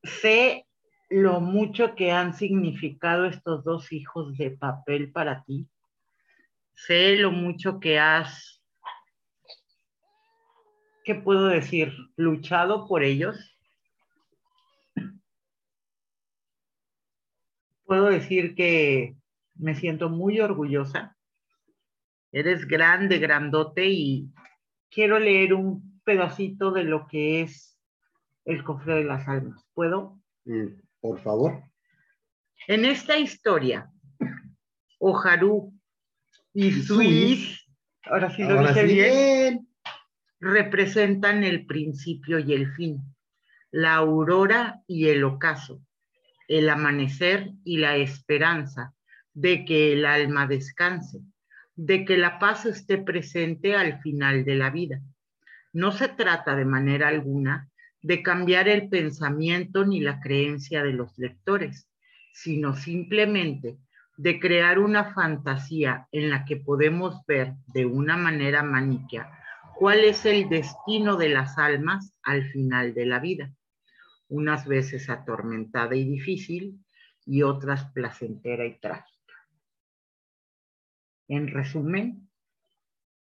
Sé 0.04 0.67
lo 1.10 1.40
mucho 1.40 1.96
que 1.96 2.12
han 2.12 2.34
significado 2.34 3.26
estos 3.26 3.64
dos 3.64 3.92
hijos 3.92 4.38
de 4.38 4.52
papel 4.52 5.12
para 5.12 5.44
ti. 5.44 5.68
Sé 6.74 7.16
lo 7.18 7.32
mucho 7.32 7.80
que 7.80 8.00
has, 8.00 8.62
¿qué 11.04 11.16
puedo 11.16 11.48
decir? 11.48 11.94
Luchado 12.16 12.88
por 12.88 13.04
ellos. 13.04 13.58
puedo 17.88 18.08
decir 18.08 18.54
que 18.54 19.16
me 19.56 19.74
siento 19.74 20.10
muy 20.10 20.40
orgullosa. 20.40 21.18
Eres 22.32 22.68
grande, 22.68 23.18
grandote 23.18 23.88
y 23.88 24.30
quiero 24.92 25.18
leer 25.18 25.54
un 25.54 26.02
pedacito 26.04 26.72
de 26.72 26.84
lo 26.84 27.08
que 27.08 27.42
es 27.42 27.80
el 28.46 28.64
cofre 28.64 28.96
de 28.96 29.04
las 29.06 29.28
almas. 29.28 29.66
¿Puedo? 29.74 30.20
Mm, 30.46 30.68
Por 31.08 31.22
favor. 31.22 31.64
En 32.68 32.84
esta 32.84 33.18
historia, 33.18 33.90
Oharu 35.00 35.74
y 36.54 36.70
Suis, 36.74 37.66
ahora 38.04 38.30
sí 38.36 38.44
lo 38.44 38.60
Ahora 38.60 38.74
dije 38.74 38.88
sí, 38.88 38.94
bien. 38.94 39.70
representan 40.42 41.46
el 41.46 41.66
principio 41.66 42.40
y 42.40 42.52
el 42.52 42.74
fin, 42.74 42.98
la 43.72 43.96
aurora 43.96 44.82
y 44.86 45.08
el 45.08 45.24
ocaso, 45.24 45.82
el 46.50 46.70
amanecer 46.70 47.52
y 47.64 47.78
la 47.78 47.96
esperanza 47.96 48.94
de 49.34 49.64
que 49.64 49.94
el 49.94 50.06
alma 50.06 50.46
descanse, 50.46 51.22
de 51.76 52.04
que 52.04 52.18
la 52.18 52.38
paz 52.38 52.66
esté 52.66 52.98
presente 52.98 53.78
al 53.78 54.02
final 54.02 54.44
de 54.44 54.56
la 54.56 54.72
vida. 54.72 55.00
No 55.72 55.94
se 55.94 56.10
trata 56.10 56.58
de 56.58 56.66
manera 56.66 57.08
alguna 57.08 57.70
de 58.08 58.24
cambiar 58.24 58.70
el 58.70 58.88
pensamiento 58.88 59.86
ni 59.86 60.00
la 60.00 60.22
creencia 60.22 60.82
de 60.82 60.94
los 60.94 61.20
lectores, 61.20 61.90
sino 62.32 62.74
simplemente 62.74 63.80
de 64.16 64.40
crear 64.40 64.80
una 64.80 65.14
fantasía 65.14 66.08
en 66.14 66.30
la 66.30 66.46
que 66.46 66.56
podemos 66.56 67.26
ver 67.26 67.56
de 67.74 67.86
una 67.86 68.16
manera 68.16 68.64
maniquea 68.64 69.30
cuál 69.76 70.06
es 70.06 70.26
el 70.26 70.48
destino 70.48 71.18
de 71.18 71.28
las 71.28 71.58
almas 71.58 72.14
al 72.24 72.50
final 72.50 72.94
de 72.94 73.08
la 73.08 73.20
vida, 73.20 73.54
unas 74.30 74.66
veces 74.66 75.10
atormentada 75.10 75.94
y 75.98 76.06
difícil 76.06 76.80
y 77.26 77.44
otras 77.44 77.92
placentera 77.92 78.66
y 78.66 78.80
trágica. 78.80 79.34
En 81.28 81.50
resumen, 81.50 82.30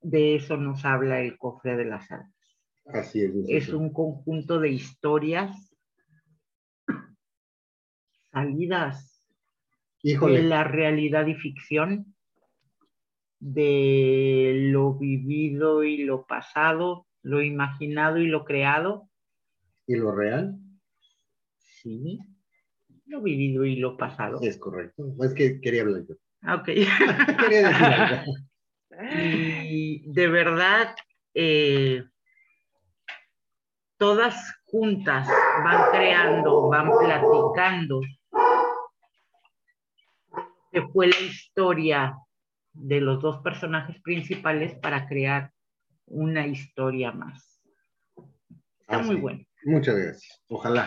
de 0.01 0.37
eso 0.37 0.57
nos 0.57 0.85
habla 0.85 1.19
el 1.19 1.37
cofre 1.37 1.77
de 1.77 1.87
las 1.87 2.09
almas. 2.13 2.40
Así 2.93 3.23
es. 3.23 3.33
Es 3.49 3.69
un 3.69 3.93
conjunto 3.93 4.59
de 4.59 4.71
historias 4.71 5.75
salidas 8.33 9.29
de 10.03 10.43
la 10.43 10.65
realidad 10.65 11.27
y 11.27 11.35
ficción, 11.35 12.15
de 13.39 14.69
lo 14.71 14.95
vivido 14.95 15.85
y 15.85 15.99
lo 16.05 16.27
pasado, 16.27 17.07
lo 17.23 17.43
imaginado 17.43 18.19
y 18.19 18.27
lo 18.27 18.45
creado. 18.45 19.09
¿y 19.87 19.97
lo 19.97 20.13
real? 20.13 20.57
Sí, 21.59 22.19
lo 23.07 23.21
vivido 23.23 23.65
y 23.65 23.77
lo 23.77 23.97
pasado. 23.97 24.39
Es 24.43 24.57
correcto. 24.59 25.15
Es 25.23 25.35
que 25.35 25.61
quería 25.61 25.83
hablar 25.83 26.05
yo. 26.09 26.15
Ah, 26.43 26.57
Ok. 26.57 26.67
Quería 27.41 27.69
decir 27.69 27.85
algo. 27.87 28.33
y 29.71 30.13
de 30.13 30.29
verdad, 30.29 30.95
eh, 31.35 32.05
todas 34.01 34.35
juntas 34.65 35.29
van 35.63 35.91
creando, 35.91 36.69
van 36.71 36.91
platicando 36.91 38.01
que 40.73 40.83
fue 40.89 41.09
la 41.09 41.19
historia 41.21 42.17
de 42.73 43.01
los 43.01 43.21
dos 43.21 43.43
personajes 43.43 44.01
principales 44.03 44.75
para 44.79 45.07
crear 45.07 45.51
una 46.07 46.47
historia 46.47 47.13
más. 47.13 47.61
Está 48.81 48.97
Ah, 48.97 49.03
muy 49.03 49.17
sí. 49.17 49.21
bueno. 49.21 49.41
Muchas 49.65 49.95
gracias. 49.97 50.43
Ojalá. 50.49 50.87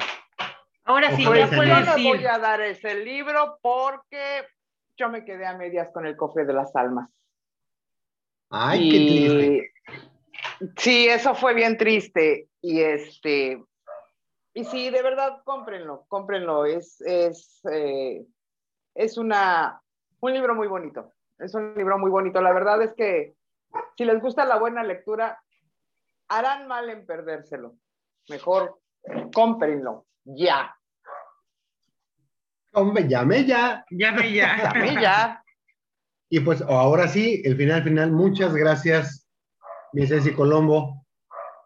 Ahora 0.85 1.15
sí, 1.15 1.23
Ojalá 1.25 1.39
ya 1.41 1.47
puedo 1.55 1.63
Yo 1.65 1.73
anime. 1.75 1.85
le 1.85 1.91
decir. 1.91 2.15
voy 2.17 2.25
a 2.25 2.39
dar 2.39 2.61
ese 2.61 3.05
libro 3.05 3.59
porque 3.61 4.47
yo 4.97 5.09
me 5.09 5.23
quedé 5.23 5.45
a 5.45 5.55
medias 5.55 5.91
con 5.93 6.07
el 6.07 6.17
cofre 6.17 6.45
de 6.45 6.53
las 6.53 6.75
almas. 6.75 7.09
Ay, 8.49 8.89
qué 8.89 8.97
triste. 8.97 10.71
Sí, 10.77 11.07
eso 11.07 11.35
fue 11.35 11.53
bien 11.53 11.77
triste. 11.77 12.47
Y 12.63 12.81
este, 12.81 13.61
y 14.53 14.63
sí, 14.63 14.89
de 14.89 15.03
verdad, 15.03 15.41
cómprenlo, 15.43 16.05
cómprenlo. 16.07 16.65
Es, 16.65 17.01
es, 17.01 17.59
eh, 17.69 18.25
es 18.95 19.17
una, 19.17 19.81
un 20.21 20.33
libro 20.33 20.55
muy 20.55 20.67
bonito. 20.67 21.11
Es 21.39 21.53
un 21.53 21.75
libro 21.75 21.99
muy 21.99 22.09
bonito. 22.09 22.39
La 22.39 22.53
verdad 22.53 22.81
es 22.81 22.93
que 22.93 23.35
si 23.97 24.05
les 24.05 24.21
gusta 24.21 24.45
la 24.45 24.57
buena 24.57 24.81
lectura, 24.81 25.37
harán 26.29 26.67
mal 26.69 26.89
en 26.89 27.05
perdérselo. 27.05 27.75
Mejor 28.29 28.79
cómprenlo, 29.33 30.05
ya. 30.23 30.73
Hombre, 32.71 33.09
llame 33.09 33.43
ya. 33.43 33.85
Llame 33.89 34.31
ya. 34.31 34.71
Mí 34.81 35.01
ya. 35.01 35.43
Y 36.29 36.39
pues 36.39 36.61
ahora 36.61 37.09
sí, 37.09 37.41
el 37.43 37.57
final 37.57 37.83
final. 37.83 38.11
Muchas 38.11 38.55
gracias, 38.55 39.29
mi 39.91 40.07
Ceci 40.07 40.33
Colombo, 40.33 41.02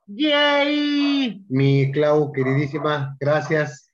¡Yay! 0.08 1.46
mi 1.50 1.92
Clau 1.92 2.32
queridísima. 2.32 3.18
Gracias 3.20 3.92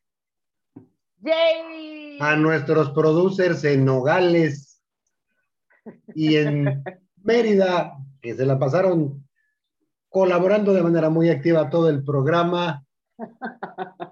¡Yay! 1.22 2.20
a 2.20 2.36
nuestros 2.36 2.92
producers 2.92 3.64
en 3.64 3.86
Nogales 3.86 4.80
y 6.14 6.36
en 6.36 6.84
Mérida, 7.24 7.98
que 8.22 8.36
se 8.36 8.46
la 8.46 8.60
pasaron 8.60 9.28
colaborando 10.10 10.74
de 10.74 10.84
manera 10.84 11.10
muy 11.10 11.30
activa 11.30 11.70
todo 11.70 11.90
el 11.90 12.04
programa. 12.04 12.84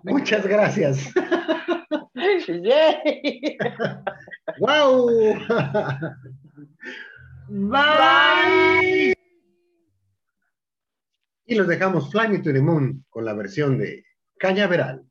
Muchas 0.04 0.47
gracias. 0.47 1.14
¡Yay! 2.47 3.58
¡Wow! 4.60 5.10
Bye. 7.49 8.21
Y 11.52 11.56
los 11.56 11.68
dejamos 11.68 12.10
Fly 12.10 12.30
Me 12.30 12.39
to 12.39 12.54
the 12.54 12.62
Moon 12.62 13.04
con 13.10 13.26
la 13.26 13.34
versión 13.34 13.78
de 13.78 14.06
Cañaveral. 14.39 15.04